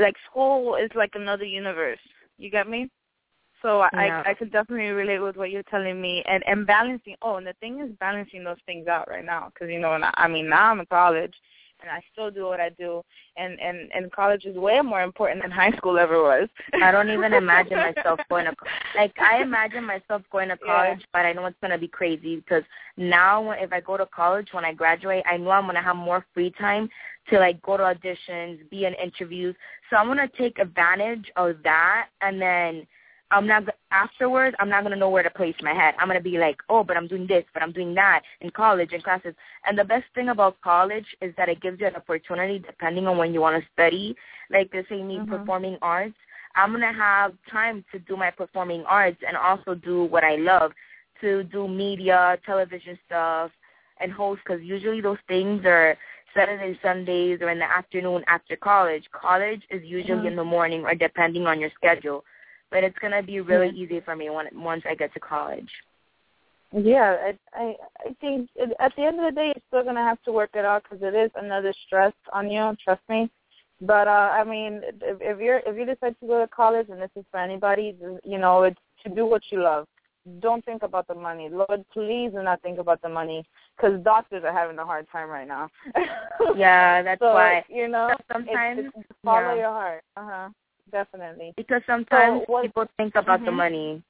like 0.00 0.16
school 0.30 0.76
is 0.76 0.90
like 0.94 1.12
another 1.14 1.44
universe. 1.44 1.98
You 2.38 2.50
get 2.50 2.68
me? 2.68 2.90
So 3.62 3.80
Yeah. 3.92 4.22
I 4.24 4.30
I 4.30 4.34
could 4.34 4.52
definitely 4.52 4.90
relate 4.90 5.18
with 5.18 5.36
what 5.36 5.50
you're 5.50 5.62
telling 5.64 6.00
me, 6.00 6.22
and 6.26 6.42
and 6.46 6.66
balancing. 6.66 7.16
Oh, 7.22 7.36
and 7.36 7.46
the 7.46 7.54
thing 7.54 7.80
is 7.80 7.90
balancing 8.00 8.44
those 8.44 8.62
things 8.66 8.88
out 8.88 9.08
right 9.08 9.24
now, 9.24 9.50
because 9.52 9.70
you 9.70 9.80
know, 9.80 9.94
and 9.94 10.04
I, 10.04 10.10
I 10.14 10.28
mean 10.28 10.48
now 10.48 10.70
I'm 10.70 10.80
in 10.80 10.86
college, 10.86 11.34
and 11.80 11.90
I 11.90 12.00
still 12.12 12.30
do 12.30 12.44
what 12.44 12.60
I 12.60 12.70
do, 12.70 13.02
and 13.36 13.58
and 13.60 13.90
and 13.92 14.12
college 14.12 14.44
is 14.44 14.56
way 14.56 14.80
more 14.80 15.02
important 15.02 15.42
than 15.42 15.50
high 15.50 15.72
school 15.72 15.98
ever 15.98 16.22
was. 16.22 16.48
I 16.82 16.90
don't 16.90 17.10
even 17.10 17.32
imagine 17.32 17.78
myself 17.78 18.20
going 18.30 18.46
to 18.46 18.54
like 18.96 19.12
I 19.18 19.42
imagine 19.42 19.84
myself 19.84 20.22
going 20.30 20.48
to 20.48 20.58
Yeah. 20.64 20.66
college, 20.66 21.04
but 21.12 21.26
I 21.26 21.32
know 21.32 21.46
it's 21.46 21.56
gonna 21.60 21.78
be 21.78 21.88
crazy 21.88 22.36
because 22.36 22.64
now 22.96 23.50
if 23.52 23.72
I 23.72 23.80
go 23.80 23.96
to 23.96 24.06
college 24.06 24.48
when 24.52 24.64
I 24.64 24.72
graduate, 24.72 25.24
I 25.30 25.36
know 25.36 25.50
I'm 25.50 25.66
gonna 25.66 25.82
have 25.82 25.96
more 25.96 26.24
free 26.34 26.50
time 26.58 26.88
to 27.28 27.38
like 27.38 27.60
go 27.62 27.76
to 27.76 27.82
auditions, 27.82 28.68
be 28.70 28.84
in 28.86 28.94
interviews. 28.94 29.54
So 29.88 29.96
I'm 29.96 30.06
gonna 30.06 30.30
take 30.38 30.58
advantage 30.58 31.30
of 31.36 31.56
that, 31.64 32.08
and 32.20 32.40
then 32.40 32.86
I'm 33.30 33.46
not 33.46 33.64
afterwards. 33.92 34.56
I'm 34.58 34.68
not 34.68 34.82
gonna 34.82 34.96
know 34.96 35.08
where 35.08 35.22
to 35.22 35.30
place 35.30 35.54
my 35.62 35.72
head. 35.72 35.94
I'm 35.98 36.08
gonna 36.08 36.20
be 36.20 36.38
like, 36.38 36.56
oh, 36.68 36.82
but 36.82 36.96
I'm 36.96 37.06
doing 37.06 37.26
this, 37.26 37.44
but 37.54 37.62
I'm 37.62 37.72
doing 37.72 37.94
that 37.94 38.22
in 38.40 38.50
college 38.50 38.92
and 38.92 39.02
classes. 39.02 39.34
And 39.64 39.78
the 39.78 39.84
best 39.84 40.04
thing 40.14 40.30
about 40.30 40.60
college 40.62 41.06
is 41.20 41.32
that 41.36 41.48
it 41.48 41.60
gives 41.60 41.80
you 41.80 41.86
an 41.86 41.96
opportunity, 41.96 42.58
depending 42.58 43.06
on 43.06 43.18
when 43.18 43.32
you 43.32 43.40
want 43.40 43.62
to 43.62 43.68
study. 43.72 44.16
Like 44.50 44.72
they 44.72 44.84
say, 44.88 45.02
me 45.02 45.18
mm-hmm. 45.18 45.30
performing 45.30 45.78
arts. 45.80 46.16
I'm 46.56 46.72
gonna 46.72 46.92
have 46.92 47.32
time 47.50 47.84
to 47.92 48.00
do 48.00 48.16
my 48.16 48.30
performing 48.30 48.84
arts 48.84 49.18
and 49.26 49.36
also 49.36 49.74
do 49.74 50.04
what 50.04 50.24
I 50.24 50.36
love, 50.36 50.72
to 51.20 51.44
do 51.44 51.68
media, 51.68 52.36
television 52.44 52.98
stuff, 53.06 53.52
and 54.00 54.10
host. 54.10 54.40
Because 54.44 54.62
usually 54.62 55.00
those 55.00 55.18
things 55.28 55.64
are 55.64 55.96
Saturdays, 56.34 56.76
Sundays, 56.82 57.38
or 57.40 57.50
in 57.50 57.60
the 57.60 57.70
afternoon 57.70 58.24
after 58.26 58.56
college. 58.56 59.04
College 59.12 59.62
is 59.70 59.82
usually 59.84 60.18
mm-hmm. 60.18 60.26
in 60.26 60.36
the 60.36 60.44
morning 60.44 60.82
or 60.82 60.96
depending 60.96 61.46
on 61.46 61.60
your 61.60 61.70
schedule. 61.76 62.24
But 62.70 62.84
it's 62.84 62.98
gonna 62.98 63.22
be 63.22 63.40
really 63.40 63.70
easy 63.70 64.00
for 64.00 64.14
me 64.14 64.30
when 64.30 64.46
once 64.54 64.82
I 64.88 64.94
get 64.94 65.12
to 65.14 65.20
college. 65.20 65.70
Yeah, 66.72 67.16
I 67.26 67.60
I, 67.60 67.74
I 68.06 68.14
think 68.20 68.48
it, 68.54 68.72
at 68.78 68.92
the 68.96 69.02
end 69.02 69.18
of 69.18 69.26
the 69.26 69.40
day, 69.40 69.46
you're 69.46 69.62
still 69.68 69.84
gonna 69.84 70.04
have 70.04 70.22
to 70.22 70.32
work 70.32 70.50
it 70.54 70.64
out 70.64 70.84
because 70.84 71.02
it 71.02 71.14
is 71.14 71.30
another 71.34 71.74
stress 71.86 72.12
on 72.32 72.50
you. 72.50 72.76
Trust 72.84 73.02
me. 73.08 73.30
But 73.80 74.06
uh 74.06 74.30
I 74.32 74.44
mean, 74.44 74.82
if, 74.84 75.18
if 75.20 75.40
you're 75.40 75.62
if 75.66 75.76
you 75.76 75.84
decide 75.84 76.14
to 76.20 76.26
go 76.26 76.40
to 76.40 76.48
college, 76.48 76.88
and 76.90 77.02
this 77.02 77.10
is 77.16 77.24
for 77.30 77.40
anybody, 77.40 77.96
you 78.24 78.38
know, 78.38 78.62
it's 78.62 78.78
to 79.04 79.14
do 79.14 79.26
what 79.26 79.42
you 79.50 79.62
love. 79.62 79.86
Don't 80.40 80.64
think 80.66 80.82
about 80.82 81.08
the 81.08 81.14
money, 81.14 81.48
Lord. 81.48 81.84
Please 81.92 82.30
do 82.32 82.42
not 82.42 82.60
think 82.60 82.78
about 82.78 83.00
the 83.00 83.08
money, 83.08 83.42
because 83.74 84.00
doctors 84.04 84.44
are 84.44 84.52
having 84.52 84.78
a 84.78 84.84
hard 84.84 85.06
time 85.10 85.28
right 85.28 85.48
now. 85.48 85.68
Yeah, 86.56 87.02
that's 87.02 87.20
so, 87.20 87.34
why. 87.34 87.64
you 87.68 87.86
know. 87.88 88.14
Sometimes, 88.32 88.90
follow 89.24 89.54
yeah. 89.54 89.60
your 89.60 89.70
heart. 89.70 90.02
Uh 90.16 90.24
huh. 90.24 90.48
Definitely. 90.90 91.52
Because 91.56 91.82
sometimes 91.86 92.42
what- 92.46 92.62
people 92.62 92.86
think 92.96 93.14
about 93.14 93.40
the 93.44 93.50
Mhm. 93.50 93.54
money. 93.56 94.02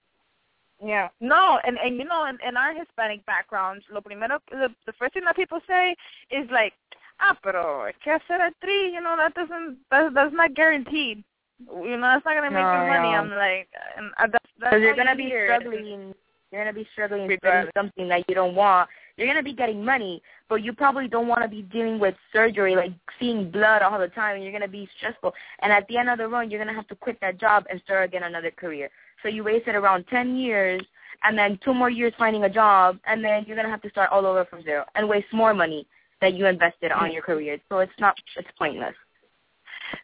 Yeah. 0.83 1.09
No, 1.21 1.59
and 1.65 1.79
and 1.79 1.99
you 1.99 2.05
know, 2.05 2.25
in, 2.25 2.39
in 2.47 2.57
our 2.57 2.73
Hispanic 2.73 3.25
backgrounds, 3.27 3.85
lo 3.91 4.01
primero, 4.01 4.41
the, 4.51 4.75
the 4.87 4.93
first 4.95 5.13
thing 5.13 5.25
that 5.27 5.37
people 5.37 5.61
say 5.67 5.95
is 6.31 6.49
like, 6.51 6.73
ah, 7.21 7.37
pero 7.43 7.91
que 8.03 8.13
hacer 8.13 8.41
actriz, 8.41 8.93
you 8.93 9.01
know, 9.03 9.15
that 9.17 9.35
doesn't, 9.35 9.77
that, 9.91 10.15
that's 10.15 10.33
not 10.35 10.55
guaranteed. 10.55 11.23
You 11.69 11.99
know, 11.99 12.09
that's 12.09 12.25
not 12.25 12.35
gonna 12.35 12.51
make 12.51 12.65
No, 12.65 12.73
you 12.73 12.89
money. 12.89 13.13
no. 13.13 13.19
I'm 13.19 13.31
like, 13.37 13.69
and 13.99 14.11
uh, 14.17 14.27
that's 14.33 14.51
that's 14.59 14.81
you're 14.81 14.97
gonna 14.97 15.11
you 15.13 15.17
be 15.19 15.25
hear. 15.25 15.47
struggling. 15.47 16.15
You're 16.51 16.65
gonna 16.65 16.73
be 16.73 16.89
struggling 16.93 17.29
Regardless. 17.29 17.71
something 17.77 18.09
that 18.09 18.25
you 18.27 18.35
don't 18.35 18.55
want. 18.55 18.89
You're 19.21 19.29
gonna 19.29 19.43
be 19.43 19.53
getting 19.53 19.85
money, 19.85 20.23
but 20.49 20.65
you 20.65 20.73
probably 20.73 21.07
don't 21.07 21.29
want 21.29 21.43
to 21.43 21.49
be 21.49 21.61
dealing 21.61 21.99
with 21.99 22.15
surgery, 22.33 22.75
like 22.75 22.93
seeing 23.19 23.51
blood 23.51 23.83
all 23.83 23.99
the 23.99 24.09
time, 24.09 24.37
and 24.37 24.43
you're 24.43 24.53
gonna 24.53 24.67
be 24.67 24.89
stressful. 24.97 25.35
And 25.61 25.71
at 25.71 25.87
the 25.89 25.99
end 25.99 26.09
of 26.09 26.17
the 26.17 26.27
run, 26.27 26.51
you're 26.51 26.59
gonna 26.59 26.75
have 26.75 26.89
to 26.89 26.95
quit 26.95 27.21
that 27.21 27.39
job 27.39 27.67
and 27.69 27.83
start 27.83 28.07
again 28.07 28.23
another 28.23 28.51
career. 28.51 28.89
So 29.23 29.29
you 29.29 29.45
wasted 29.45 29.75
around 29.75 30.07
ten 30.09 30.37
years, 30.37 30.81
and 31.23 31.37
then 31.37 31.61
two 31.63 31.75
more 31.75 31.91
years 31.91 32.15
finding 32.17 32.45
a 32.45 32.49
job, 32.49 32.99
and 33.07 33.23
then 33.23 33.45
you're 33.47 33.57
gonna 33.57 33.69
have 33.69 33.83
to 33.83 33.91
start 33.91 34.09
all 34.11 34.25
over 34.25 34.47
from 34.47 34.63
zero 34.63 34.87
and 34.95 35.07
waste 35.07 35.31
more 35.35 35.53
money 35.53 35.87
that 36.23 36.33
you 36.33 36.47
invested 36.47 36.91
on 36.91 37.13
your 37.13 37.23
career. 37.23 37.59
So 37.69 37.81
it's 37.81 37.93
not. 37.99 38.15
It's 38.39 38.49
pointless. 38.57 38.95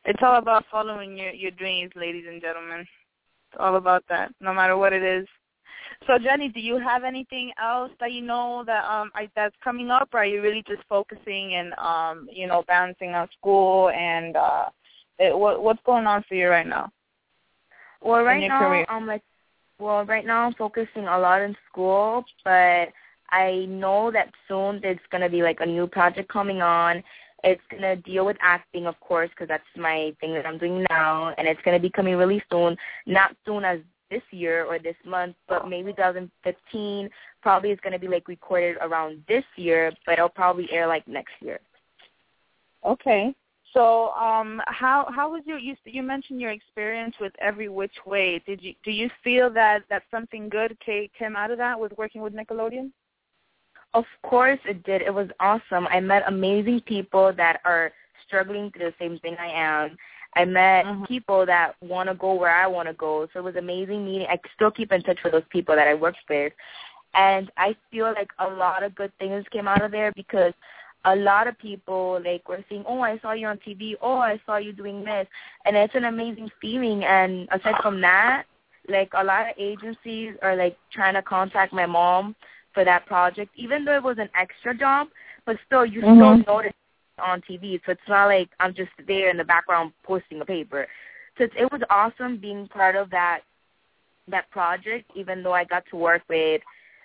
It's 0.04 0.22
all 0.22 0.36
about 0.36 0.66
following 0.70 1.16
your 1.16 1.30
your 1.30 1.52
dreams, 1.52 1.92
ladies 1.96 2.26
and 2.28 2.42
gentlemen. 2.42 2.80
It's 2.80 3.58
all 3.58 3.76
about 3.76 4.04
that, 4.10 4.34
no 4.42 4.52
matter 4.52 4.76
what 4.76 4.92
it 4.92 5.02
is. 5.02 5.26
So 6.06 6.18
Jenni, 6.18 6.52
do 6.52 6.60
you 6.60 6.78
have 6.78 7.04
anything 7.04 7.52
else 7.60 7.90
that 8.00 8.12
you 8.12 8.22
know 8.22 8.62
that 8.66 8.84
um 8.84 9.10
I, 9.14 9.28
that's 9.34 9.56
coming 9.64 9.90
up, 9.90 10.10
or 10.12 10.20
are 10.20 10.26
you 10.26 10.42
really 10.42 10.62
just 10.66 10.82
focusing 10.88 11.54
and 11.54 11.72
um 11.74 12.28
you 12.30 12.46
know 12.46 12.64
balancing 12.68 13.10
out 13.10 13.30
school 13.38 13.90
and 13.90 14.36
uh 14.36 14.66
it, 15.18 15.36
what 15.36 15.62
what's 15.62 15.82
going 15.84 16.06
on 16.06 16.24
for 16.28 16.34
you 16.34 16.48
right 16.48 16.66
now? 16.66 16.90
Well, 18.02 18.22
right 18.22 18.46
now 18.46 18.58
career? 18.58 18.86
I'm 18.88 19.06
like, 19.06 19.22
well, 19.78 20.04
right 20.04 20.26
now 20.26 20.46
I'm 20.46 20.54
focusing 20.54 21.06
a 21.06 21.18
lot 21.18 21.42
in 21.42 21.56
school, 21.70 22.24
but 22.44 22.88
I 23.30 23.66
know 23.68 24.10
that 24.12 24.30
soon 24.48 24.80
there's 24.82 24.98
gonna 25.10 25.30
be 25.30 25.42
like 25.42 25.58
a 25.60 25.66
new 25.66 25.86
project 25.86 26.28
coming 26.30 26.62
on. 26.62 27.02
It's 27.42 27.62
gonna 27.70 27.96
deal 27.96 28.26
with 28.26 28.36
acting, 28.40 28.86
of 28.86 28.98
course, 29.00 29.30
because 29.30 29.48
that's 29.48 29.64
my 29.76 30.14
thing 30.20 30.34
that 30.34 30.46
I'm 30.46 30.58
doing 30.58 30.84
now, 30.90 31.34
and 31.38 31.48
it's 31.48 31.60
gonna 31.64 31.80
be 31.80 31.90
coming 31.90 32.16
really 32.16 32.42
soon. 32.50 32.76
Not 33.06 33.34
soon 33.44 33.64
as 33.64 33.80
this 34.10 34.22
year 34.30 34.64
or 34.64 34.78
this 34.78 34.96
month, 35.04 35.36
but 35.48 35.68
maybe 35.68 35.92
2015. 35.92 37.10
Probably 37.42 37.70
it's 37.70 37.80
gonna 37.80 37.98
be 37.98 38.08
like 38.08 38.28
recorded 38.28 38.76
around 38.80 39.22
this 39.28 39.44
year, 39.56 39.92
but 40.04 40.14
it'll 40.14 40.28
probably 40.28 40.70
air 40.72 40.86
like 40.86 41.06
next 41.08 41.34
year. 41.40 41.60
Okay. 42.84 43.34
So, 43.72 44.10
um, 44.12 44.62
how 44.68 45.06
how 45.14 45.30
was 45.30 45.42
your 45.44 45.58
you 45.58 45.76
you 45.84 46.02
mentioned 46.02 46.40
your 46.40 46.52
experience 46.52 47.14
with 47.20 47.32
Every 47.40 47.68
Witch 47.68 47.96
Way? 48.06 48.42
Did 48.46 48.62
you 48.62 48.74
do 48.84 48.90
you 48.90 49.10
feel 49.22 49.50
that 49.50 49.82
that 49.90 50.02
something 50.10 50.48
good 50.48 50.78
came 50.80 51.08
came 51.18 51.36
out 51.36 51.50
of 51.50 51.58
that 51.58 51.78
with 51.78 51.92
working 51.98 52.22
with 52.22 52.32
Nickelodeon? 52.32 52.90
Of 53.92 54.04
course 54.22 54.58
it 54.64 54.82
did. 54.84 55.02
It 55.02 55.12
was 55.12 55.28
awesome. 55.40 55.86
I 55.88 56.00
met 56.00 56.22
amazing 56.26 56.80
people 56.80 57.32
that 57.36 57.60
are 57.64 57.92
struggling 58.26 58.70
through 58.70 58.86
the 58.86 58.94
same 58.98 59.18
thing 59.18 59.36
I 59.38 59.48
am. 59.48 59.96
I 60.36 60.44
met 60.44 60.84
Mhm. 60.84 61.08
people 61.08 61.46
that 61.46 61.74
want 61.80 62.08
to 62.10 62.14
go 62.14 62.34
where 62.34 62.54
I 62.54 62.66
want 62.66 62.88
to 62.88 62.94
go. 62.94 63.26
So 63.32 63.40
it 63.40 63.42
was 63.42 63.56
amazing 63.56 64.04
meeting. 64.04 64.28
I 64.28 64.38
still 64.54 64.70
keep 64.70 64.92
in 64.92 65.02
touch 65.02 65.22
with 65.24 65.32
those 65.32 65.48
people 65.48 65.74
that 65.74 65.88
I 65.88 65.94
worked 65.94 66.28
with. 66.28 66.52
And 67.14 67.50
I 67.56 67.74
feel 67.90 68.12
like 68.12 68.30
a 68.38 68.48
lot 68.48 68.82
of 68.82 68.94
good 68.94 69.12
things 69.18 69.48
came 69.50 69.66
out 69.66 69.82
of 69.82 69.90
there 69.90 70.12
because 70.12 70.52
a 71.06 71.16
lot 71.16 71.46
of 71.46 71.56
people 71.58 72.20
like 72.22 72.46
were 72.48 72.62
saying, 72.68 72.84
"Oh, 72.86 73.00
I 73.00 73.18
saw 73.18 73.32
you 73.32 73.46
on 73.46 73.58
TV. 73.58 73.96
Oh, 74.02 74.18
I 74.18 74.38
saw 74.44 74.56
you 74.56 74.72
doing 74.72 75.04
this," 75.04 75.26
and 75.64 75.76
it's 75.76 75.94
an 75.94 76.04
amazing 76.04 76.50
feeling. 76.60 77.04
And 77.04 77.48
aside 77.50 77.80
from 77.80 78.00
that, 78.02 78.44
like 78.88 79.10
a 79.14 79.24
lot 79.24 79.48
of 79.48 79.54
agencies 79.56 80.36
are 80.42 80.56
like 80.56 80.76
trying 80.92 81.14
to 81.14 81.22
contact 81.22 81.72
my 81.72 81.86
mom 81.86 82.34
for 82.74 82.84
that 82.84 83.06
project, 83.06 83.50
even 83.54 83.84
though 83.84 83.96
it 83.96 84.02
was 84.02 84.18
an 84.18 84.28
extra 84.34 84.74
job, 84.76 85.08
but 85.46 85.56
still 85.64 85.86
you 85.86 86.02
Mhm. 86.02 86.16
still 86.16 86.54
notice 86.54 86.72
on 87.18 87.42
TV. 87.42 87.80
So 87.84 87.92
it's 87.92 88.00
not 88.08 88.26
like 88.26 88.50
I'm 88.60 88.74
just 88.74 88.90
there 89.06 89.30
in 89.30 89.36
the 89.36 89.44
background 89.44 89.92
posting 90.04 90.40
a 90.40 90.44
paper. 90.44 90.86
So 91.38 91.44
it's, 91.44 91.54
it 91.58 91.70
was 91.70 91.82
awesome 91.90 92.38
being 92.38 92.68
part 92.68 92.96
of 92.96 93.10
that 93.10 93.40
that 94.28 94.50
project, 94.50 95.10
even 95.14 95.42
though 95.42 95.52
I 95.54 95.64
got 95.64 95.84
to 95.90 95.96
work 95.96 96.22
with 96.28 96.60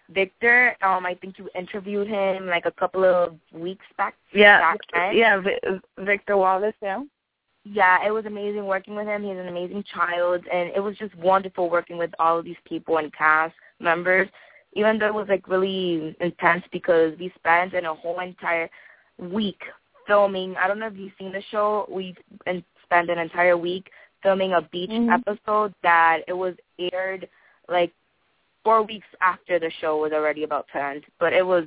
Victor. 0.10 0.76
Um, 0.82 1.06
I 1.06 1.16
think 1.16 1.38
you 1.38 1.50
interviewed 1.56 2.08
him 2.08 2.48
like 2.48 2.66
a 2.66 2.72
couple 2.72 3.04
of 3.06 3.36
weeks 3.54 3.86
back. 3.98 4.16
Yeah, 4.34 4.60
back 4.60 4.80
then. 4.94 5.16
yeah, 5.18 5.40
Vi- 5.40 5.80
Victor 6.00 6.38
Wallace. 6.38 6.76
Yeah. 6.82 7.04
Yeah, 7.64 8.06
it 8.06 8.10
was 8.10 8.26
amazing 8.26 8.66
working 8.66 8.96
with 8.96 9.06
him. 9.06 9.22
He's 9.22 9.38
an 9.38 9.48
amazing 9.48 9.84
child, 9.94 10.44
and 10.52 10.72
it 10.76 10.80
was 10.80 10.98
just 10.98 11.16
wonderful 11.16 11.70
working 11.70 11.98
with 11.98 12.10
all 12.18 12.40
of 12.40 12.46
these 12.46 12.56
people 12.66 12.98
and 12.98 13.14
cast 13.14 13.54
members. 13.80 14.28
Even 14.74 14.98
though 14.98 15.08
it 15.08 15.14
was 15.14 15.28
like 15.30 15.48
really 15.48 16.16
intense 16.22 16.64
because 16.72 17.14
we 17.20 17.32
spent 17.38 17.74
in 17.74 17.86
a 17.86 17.94
whole 17.94 18.20
entire 18.20 18.70
week 19.20 19.62
filming. 20.12 20.56
I 20.58 20.68
don't 20.68 20.80
know 20.80 20.88
if 20.88 20.98
you've 20.98 21.14
seen 21.18 21.32
the 21.32 21.42
show. 21.52 21.86
We 21.90 22.14
spent 22.84 23.10
an 23.10 23.18
entire 23.18 23.56
week 23.56 23.90
filming 24.22 24.54
a 24.54 24.62
beach 24.62 24.90
Mhm. 24.92 25.10
episode 25.10 25.74
that 25.84 26.24
it 26.28 26.34
was 26.34 26.56
aired 26.78 27.30
like 27.70 27.94
four 28.64 28.84
weeks 28.84 29.08
after 29.22 29.58
the 29.58 29.70
show 29.80 29.98
was 29.98 30.12
already 30.12 30.44
about 30.44 30.68
to 30.74 30.84
end. 30.84 31.06
But 31.18 31.32
it 31.32 31.46
was 31.46 31.66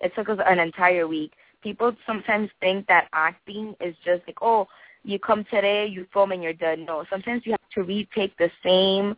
it 0.00 0.12
took 0.16 0.28
us 0.28 0.40
an 0.44 0.58
entire 0.58 1.06
week. 1.06 1.32
People 1.62 1.96
sometimes 2.04 2.50
think 2.60 2.86
that 2.88 3.08
acting 3.12 3.76
is 3.80 3.96
just 4.04 4.26
like, 4.26 4.42
oh, 4.42 4.66
you 5.04 5.18
come 5.20 5.44
today, 5.44 5.86
you 5.86 6.04
film 6.12 6.32
and 6.32 6.42
you're 6.42 6.52
done. 6.52 6.84
No, 6.84 7.04
sometimes 7.08 7.46
you 7.46 7.52
have 7.52 7.70
to 7.74 7.84
retake 7.84 8.36
the 8.36 8.50
same 8.62 9.16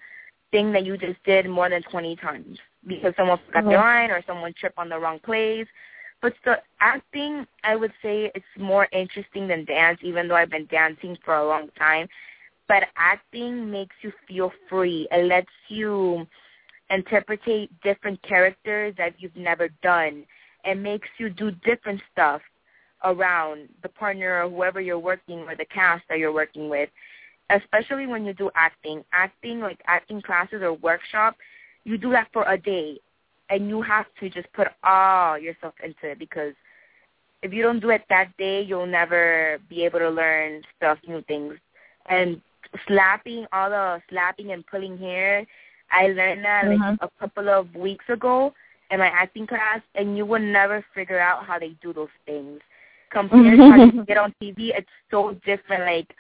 thing 0.50 0.70
that 0.72 0.84
you 0.84 0.98
just 0.98 1.20
did 1.24 1.48
more 1.48 1.70
than 1.70 1.82
20 1.84 2.14
times 2.16 2.60
because 2.86 3.14
someone 3.16 3.38
forgot 3.46 3.64
their 3.64 3.78
Mhm. 3.78 3.90
line 3.94 4.10
or 4.10 4.22
someone 4.22 4.52
tripped 4.52 4.78
on 4.78 4.90
the 4.90 4.98
wrong 4.98 5.18
place. 5.20 5.66
But 6.22 6.34
still, 6.40 6.56
acting, 6.80 7.46
I 7.62 7.76
would 7.76 7.92
say 8.02 8.30
it's 8.34 8.44
more 8.58 8.88
interesting 8.92 9.46
than 9.48 9.64
dance, 9.64 9.98
even 10.02 10.28
though 10.28 10.34
I've 10.34 10.50
been 10.50 10.66
dancing 10.70 11.16
for 11.24 11.36
a 11.36 11.46
long 11.46 11.68
time. 11.78 12.08
But 12.68 12.84
acting 12.96 13.70
makes 13.70 13.94
you 14.02 14.12
feel 14.26 14.52
free. 14.68 15.06
It 15.12 15.26
lets 15.26 15.46
you 15.68 16.26
interpretate 16.90 17.70
different 17.82 18.20
characters 18.22 18.94
that 18.98 19.14
you've 19.18 19.36
never 19.36 19.68
done. 19.82 20.24
It 20.64 20.76
makes 20.76 21.08
you 21.18 21.30
do 21.30 21.50
different 21.50 22.00
stuff 22.12 22.40
around 23.04 23.68
the 23.82 23.88
partner 23.88 24.42
or 24.42 24.50
whoever 24.50 24.80
you're 24.80 24.98
working 24.98 25.40
or 25.40 25.54
the 25.54 25.66
cast 25.66 26.04
that 26.08 26.18
you're 26.18 26.32
working 26.32 26.68
with. 26.68 26.88
Especially 27.50 28.06
when 28.06 28.24
you 28.24 28.32
do 28.32 28.50
acting. 28.56 29.04
Acting, 29.12 29.60
like 29.60 29.80
acting 29.86 30.20
classes 30.20 30.62
or 30.62 30.72
workshop, 30.72 31.36
you 31.84 31.96
do 31.98 32.10
that 32.10 32.28
for 32.32 32.42
a 32.50 32.58
day. 32.58 32.98
And 33.48 33.68
you 33.68 33.80
have 33.82 34.06
to 34.20 34.28
just 34.28 34.52
put 34.52 34.68
all 34.82 35.38
yourself 35.38 35.74
into 35.82 36.10
it 36.10 36.18
because 36.18 36.54
if 37.42 37.52
you 37.52 37.62
don't 37.62 37.80
do 37.80 37.90
it 37.90 38.02
that 38.08 38.36
day, 38.38 38.62
you'll 38.62 38.86
never 38.86 39.58
be 39.68 39.84
able 39.84 40.00
to 40.00 40.10
learn 40.10 40.62
stuff, 40.76 40.98
new 41.06 41.22
things. 41.22 41.54
And 42.08 42.40
slapping, 42.86 43.46
all 43.52 43.70
the 43.70 44.02
slapping 44.08 44.52
and 44.52 44.66
pulling 44.66 44.98
hair, 44.98 45.46
I 45.92 46.08
learned 46.08 46.44
that 46.44 46.66
like 46.66 46.80
Mhm. 46.80 46.98
a 47.00 47.08
couple 47.20 47.48
of 47.48 47.74
weeks 47.76 48.08
ago 48.08 48.52
in 48.90 48.98
my 48.98 49.08
acting 49.08 49.46
class, 49.46 49.80
and 49.94 50.16
you 50.16 50.26
will 50.26 50.42
never 50.42 50.82
figure 50.94 51.20
out 51.20 51.44
how 51.44 51.58
they 51.58 51.70
do 51.80 51.92
those 51.92 52.10
things. 52.24 52.60
Compared 53.10 53.58
to 53.58 53.70
how 53.70 53.84
you 53.84 54.04
get 54.04 54.16
on 54.16 54.34
TV, 54.40 54.72
it's 54.74 54.90
so 55.10 55.34
different. 55.44 55.84
Like 55.84 56.14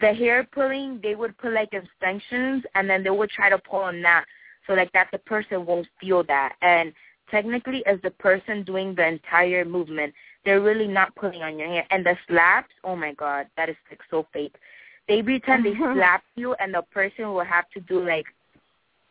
the 0.00 0.14
hair 0.14 0.44
pulling, 0.44 1.00
they 1.00 1.16
would 1.16 1.36
put 1.38 1.52
like 1.52 1.72
extensions, 1.74 2.64
and 2.74 2.88
then 2.88 3.02
they 3.02 3.10
would 3.10 3.30
try 3.30 3.48
to 3.48 3.58
pull 3.58 3.80
on 3.80 4.00
that, 4.02 4.24
so 4.66 4.74
like 4.74 4.92
that 4.92 5.08
the 5.12 5.18
person 5.18 5.66
won't 5.66 5.86
feel 6.00 6.22
that. 6.24 6.54
And 6.62 6.92
technically, 7.30 7.84
as 7.86 7.98
the 8.02 8.10
person 8.10 8.62
doing 8.64 8.94
the 8.94 9.06
entire 9.06 9.64
movement, 9.64 10.14
they're 10.44 10.60
really 10.60 10.88
not 10.88 11.14
pulling 11.16 11.42
on 11.42 11.58
your 11.58 11.68
hair. 11.68 11.86
And 11.90 12.04
the 12.04 12.16
slaps, 12.28 12.72
oh 12.84 12.96
my 12.96 13.12
god, 13.14 13.46
that 13.56 13.68
is 13.68 13.76
like 13.90 14.00
so 14.10 14.26
fake. 14.32 14.54
They 15.08 15.22
pretend 15.22 15.64
they 15.64 15.74
slap 15.74 16.22
you, 16.36 16.54
and 16.54 16.72
the 16.74 16.82
person 16.92 17.32
will 17.32 17.44
have 17.44 17.68
to 17.74 17.80
do 17.80 18.04
like 18.04 18.26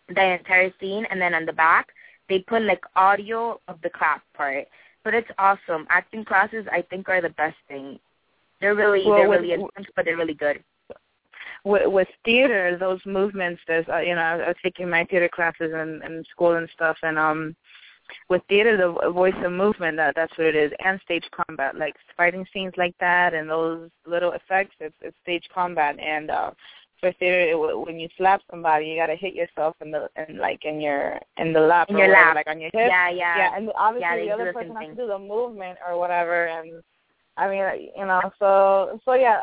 the 0.07 0.23
entire 0.23 0.71
scene, 0.79 1.05
and 1.09 1.21
then 1.21 1.33
on 1.33 1.45
the 1.45 1.53
back 1.53 1.87
they 2.29 2.39
put 2.39 2.61
like 2.61 2.83
audio 2.95 3.59
of 3.67 3.81
the 3.81 3.89
clap 3.89 4.21
part. 4.35 4.67
But 5.03 5.13
it's 5.15 5.29
awesome. 5.39 5.87
Acting 5.89 6.23
classes, 6.25 6.65
I 6.71 6.83
think, 6.83 7.09
are 7.09 7.21
the 7.21 7.29
best 7.29 7.57
thing. 7.67 7.99
They're 8.61 8.75
really 8.75 9.03
Well, 9.05 9.17
they're 9.17 9.29
with- 9.29 9.41
really 9.41 9.53
intense, 9.53 9.87
but 9.95 10.05
they're 10.05 10.17
really 10.17 10.33
good. 10.35 10.63
With, 11.63 11.87
with 11.87 12.07
theater, 12.25 12.77
those 12.79 12.99
movements, 13.05 13.61
there's, 13.67 13.85
uh, 13.89 13.99
you 13.99 14.15
know, 14.15 14.21
I 14.21 14.47
was 14.47 14.55
taking 14.63 14.89
my 14.89 15.03
theater 15.05 15.29
classes 15.29 15.71
in, 15.73 16.01
in 16.03 16.23
school 16.31 16.55
and 16.55 16.69
stuff, 16.73 16.97
and 17.03 17.17
um, 17.17 17.55
with 18.29 18.41
theater, 18.49 18.75
the 18.77 19.11
voice 19.11 19.35
of 19.43 19.51
movement, 19.51 19.97
that 19.97 20.15
that's 20.15 20.35
what 20.37 20.47
it 20.47 20.55
is, 20.55 20.71
and 20.83 20.99
stage 21.01 21.25
combat, 21.31 21.75
like 21.75 21.95
fighting 22.17 22.45
scenes 22.53 22.73
like 22.77 22.95
that, 22.99 23.33
and 23.33 23.49
those 23.49 23.89
little 24.07 24.31
effects, 24.31 24.75
it's, 24.79 24.95
it's 25.01 25.17
stage 25.21 25.47
combat, 25.53 25.99
and 25.99 26.31
uh, 26.31 26.51
for 26.99 27.11
theater, 27.13 27.51
it, 27.51 27.85
when 27.85 27.99
you 27.99 28.09
slap 28.17 28.41
somebody, 28.49 28.87
you 28.87 28.97
gotta 28.97 29.15
hit 29.15 29.33
yourself 29.33 29.75
in 29.81 29.91
the, 29.91 30.09
in 30.27 30.37
like 30.37 30.65
in 30.65 30.81
your, 30.81 31.19
in 31.37 31.53
the 31.53 31.59
lap, 31.59 31.89
In 31.89 31.95
or 31.95 31.99
your 31.99 32.07
whatever, 32.09 32.35
like 32.35 32.47
on 32.47 32.59
your 32.59 32.71
hip. 32.73 32.87
Yeah, 32.89 33.09
yeah. 33.09 33.37
Yeah, 33.37 33.57
and 33.57 33.69
obviously 33.77 34.25
Yeah, 34.25 34.35
the 34.35 34.41
other 34.41 34.53
person 34.53 34.75
has 34.75 34.79
thing. 34.79 34.95
to 34.95 35.01
do 35.03 35.07
the 35.07 35.19
movement 35.19 35.77
or 35.87 35.99
whatever, 35.99 36.47
and 36.47 36.81
I 37.39 37.49
mean, 37.49 37.89
you 37.95 38.05
know, 38.05 38.21
so 38.37 38.99
so 39.05 39.13
yeah, 39.13 39.39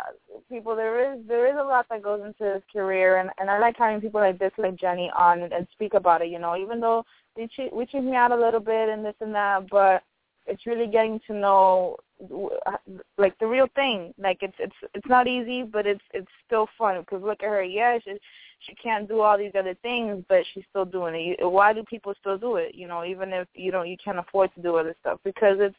people. 0.50 0.76
There 0.76 1.14
is 1.14 1.20
there 1.26 1.46
is 1.46 1.56
a 1.58 1.64
lot 1.64 1.86
that 1.88 2.02
goes 2.02 2.20
into 2.22 2.44
this 2.44 2.62
career, 2.70 3.18
and 3.18 3.30
and 3.38 3.48
I 3.50 3.58
like 3.58 3.76
having 3.78 4.02
people 4.02 4.20
like 4.20 4.38
this, 4.38 4.52
like 4.58 4.76
Jenni, 4.76 5.08
on 5.18 5.40
and, 5.40 5.52
and 5.52 5.66
speak 5.72 5.94
about 5.94 6.20
it. 6.20 6.28
You 6.28 6.38
know, 6.38 6.56
even 6.56 6.78
though 6.78 7.06
we 7.38 7.48
cheat 7.48 7.74
we 7.74 7.86
cheat 7.86 8.02
me 8.02 8.14
out 8.14 8.32
a 8.32 8.36
little 8.36 8.60
bit 8.60 8.90
and 8.90 9.02
this 9.02 9.14
and 9.20 9.34
that, 9.34 9.70
but 9.70 10.02
it's 10.44 10.66
really 10.66 10.86
getting 10.86 11.20
to 11.26 11.32
know 11.32 11.96
like 13.16 13.38
the 13.38 13.46
real 13.46 13.68
thing. 13.74 14.12
Like 14.18 14.38
it's 14.42 14.56
it's 14.58 14.76
it's 14.92 15.08
not 15.08 15.26
easy, 15.26 15.62
but 15.62 15.86
it's 15.86 16.04
it's 16.12 16.30
still 16.46 16.68
fun 16.76 17.00
because 17.00 17.22
look 17.22 17.42
at 17.42 17.48
her. 17.48 17.62
Yeah, 17.62 17.98
she 18.04 18.18
she 18.60 18.74
can't 18.74 19.08
do 19.08 19.22
all 19.22 19.38
these 19.38 19.52
other 19.58 19.74
things, 19.80 20.22
but 20.28 20.44
she's 20.52 20.64
still 20.68 20.84
doing 20.84 21.36
it. 21.40 21.44
Why 21.44 21.72
do 21.72 21.82
people 21.82 22.12
still 22.20 22.36
do 22.36 22.56
it? 22.56 22.74
You 22.74 22.88
know, 22.88 23.06
even 23.06 23.32
if 23.32 23.48
you 23.54 23.72
don't 23.72 23.88
you 23.88 23.96
can't 24.02 24.18
afford 24.18 24.54
to 24.54 24.60
do 24.60 24.76
other 24.76 24.94
stuff 25.00 25.18
because 25.24 25.56
it's 25.60 25.76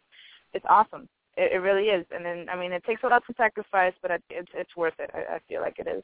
it's 0.54 0.66
awesome. 0.68 1.08
It, 1.38 1.54
it 1.54 1.58
really 1.58 1.90
is. 1.90 2.06
And 2.12 2.26
then 2.26 2.48
I 2.50 2.58
mean, 2.58 2.74
it 2.74 2.84
takes 2.84 3.04
a 3.04 3.08
lot 3.08 3.24
to 3.28 3.34
sacrifice, 3.38 3.94
but 4.02 4.12
it, 4.12 4.24
it's 4.30 4.52
it's 4.54 4.76
worth 4.76 4.96
it. 5.00 5.10
I, 5.14 5.36
I 5.36 5.40
feel 5.48 5.62
like 5.62 5.80
it 5.80 5.88
is. 5.88 6.04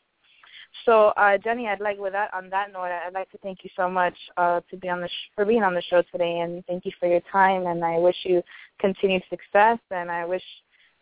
So, 0.86 1.10
uh, 1.18 1.38
Jenni, 1.38 1.68
I'd 1.68 1.80
like 1.82 2.00
with 2.00 2.14
that 2.14 2.34
on 2.34 2.50
that 2.50 2.74
note, 2.74 2.86
I'd 2.86 3.14
like 3.14 3.30
to 3.32 3.38
thank 3.40 3.64
you 3.64 3.70
so 3.76 3.90
much 3.90 4.16
uh, 4.38 4.62
to 4.72 4.78
be 4.78 4.90
on 4.90 5.02
the 5.02 5.08
sh- 5.08 5.32
for 5.36 5.46
being 5.46 5.64
on 5.64 5.76
the 5.76 5.82
show 5.84 6.02
today, 6.12 6.40
and 6.40 6.66
thank 6.66 6.86
you 6.86 6.92
for 7.00 7.08
your 7.08 7.22
time. 7.32 7.68
And 7.68 7.84
I 7.84 7.98
wish 8.00 8.16
you 8.24 8.42
continued 8.80 9.24
success, 9.30 9.78
and 9.92 10.10
I 10.10 10.26
wish 10.26 10.44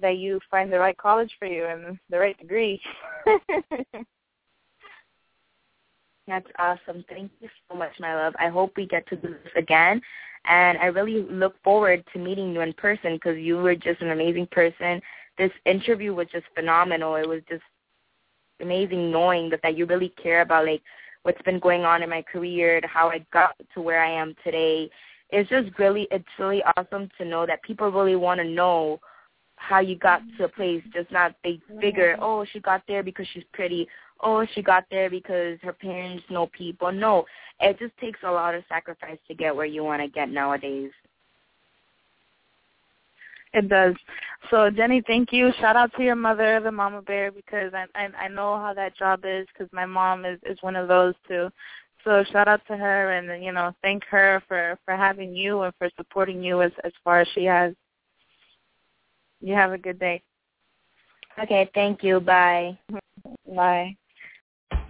that 0.02 0.18
you 0.18 0.40
find 0.50 0.72
the 0.72 0.80
right 0.80 0.98
college 0.98 1.32
for 1.40 1.46
you 1.48 1.66
and 1.66 1.98
the 2.10 2.20
right 2.20 2.38
degree. 2.38 2.82
That's 6.32 6.48
awesome. 6.60 7.04
Thank 7.10 7.30
you 7.42 7.50
so 7.70 7.78
much, 7.78 7.92
my 8.00 8.16
love. 8.16 8.34
I 8.40 8.48
hope 8.48 8.78
we 8.78 8.88
get 8.88 9.06
to 9.10 9.18
do 9.18 9.28
this 9.28 9.52
again. 9.58 10.02
And 10.46 10.78
I 10.78 10.86
really 10.86 11.24
look 11.30 11.62
forward 11.62 12.06
to 12.14 12.20
meeting 12.20 12.54
you 12.54 12.62
in 12.62 12.72
person 12.72 13.16
because 13.16 13.38
you 13.38 13.58
were 13.58 13.76
just 13.76 14.02
an 14.02 14.12
amazing 14.12 14.48
person. 14.50 15.02
This 15.38 15.52
interview 15.66 16.14
was 16.14 16.28
just 16.32 16.46
phenomenal. 16.56 17.16
It 17.16 17.28
was 17.28 17.42
just 17.50 17.64
amazing 18.62 19.12
knowing 19.12 19.50
that, 19.50 19.60
that 19.64 19.78
you 19.78 19.86
really 19.86 20.14
care 20.24 20.40
about 20.40 20.68
like 20.68 20.82
what's 21.24 21.42
been 21.42 21.60
going 21.60 21.84
on 21.84 22.02
in 22.02 22.10
my 22.10 22.22
career, 22.22 22.80
how 22.86 23.10
I 23.10 23.26
got 23.34 23.56
to 23.74 23.82
where 23.82 24.02
I 24.02 24.12
am 24.12 24.34
today. 24.42 24.90
It's 25.32 25.50
just 25.50 25.78
really 25.78 26.08
it's 26.12 26.24
really 26.40 26.64
awesome 26.78 27.10
to 27.18 27.26
know 27.26 27.46
that 27.46 27.62
people 27.64 27.92
really 27.92 28.16
want 28.16 28.40
to 28.40 28.48
know 28.48 29.02
how 29.58 29.80
you 29.80 29.98
got 29.98 30.22
to 30.38 30.46
a 30.46 30.50
place, 30.50 30.82
just 30.94 31.12
not 31.12 31.36
they 31.44 31.60
figure, 31.82 32.14
mm-hmm. 32.14 32.24
oh, 32.24 32.46
she 32.52 32.62
got 32.62 32.84
there 32.88 33.04
because 33.04 33.28
she's 33.34 33.44
pretty. 33.54 33.88
Oh, 34.24 34.46
she 34.54 34.62
got 34.62 34.86
there 34.92 35.10
because 35.10 35.58
her 35.62 35.74
parents 35.74 36.24
know 36.30 36.48
people. 36.48 36.92
No, 36.92 37.26
it 37.60 37.80
just 37.80 37.98
takes 37.98 38.20
a 38.24 38.32
lot 38.32 38.56
of 38.56 38.64
sacrifice 38.70 39.18
to 39.28 39.34
get 39.34 39.56
where 39.56 39.66
you 39.66 39.84
want 39.84 40.02
to 40.02 40.08
get 40.08 40.30
nowadays. 40.30 40.92
It 43.54 43.68
does. 43.68 43.96
So 44.50 44.70
Jenni, 44.70 45.06
thank 45.06 45.34
you. 45.34 45.52
Shout 45.60 45.76
out 45.76 45.92
to 45.98 46.04
your 46.04 46.16
mother, 46.16 46.60
the 46.64 46.72
mama 46.72 47.02
bear, 47.02 47.32
because 47.32 47.74
I 47.74 47.86
I, 47.96 48.26
I 48.26 48.28
know 48.28 48.56
how 48.58 48.74
that 48.76 48.98
job 48.98 49.22
is 49.26 49.46
because 49.54 49.72
my 49.74 49.86
mom 49.86 50.26
is 50.26 50.40
is 50.46 50.58
one 50.62 50.76
of 50.76 50.88
those 50.88 51.16
too. 51.28 51.50
So 52.04 52.24
shout 52.32 52.48
out 52.48 52.62
to 52.68 52.78
her, 52.78 53.12
and 53.12 53.44
you 53.44 53.52
know, 53.52 53.74
thank 53.82 54.04
her 54.06 54.42
for 54.48 54.78
for 54.86 54.96
having 54.96 55.36
you 55.36 55.62
and 55.62 55.74
for 55.78 55.90
supporting 55.98 56.44
you 56.44 56.62
as 56.62 56.72
as 56.84 56.94
far 57.04 57.22
as 57.22 57.28
she 57.34 57.44
has. 57.46 57.74
You 59.42 59.54
have 59.56 59.74
a 59.74 59.78
good 59.78 60.00
day. 60.00 60.22
Okay, 61.42 61.70
thank 61.74 62.04
you. 62.04 62.20
Bye. 62.20 62.78
Bye. 63.56 63.98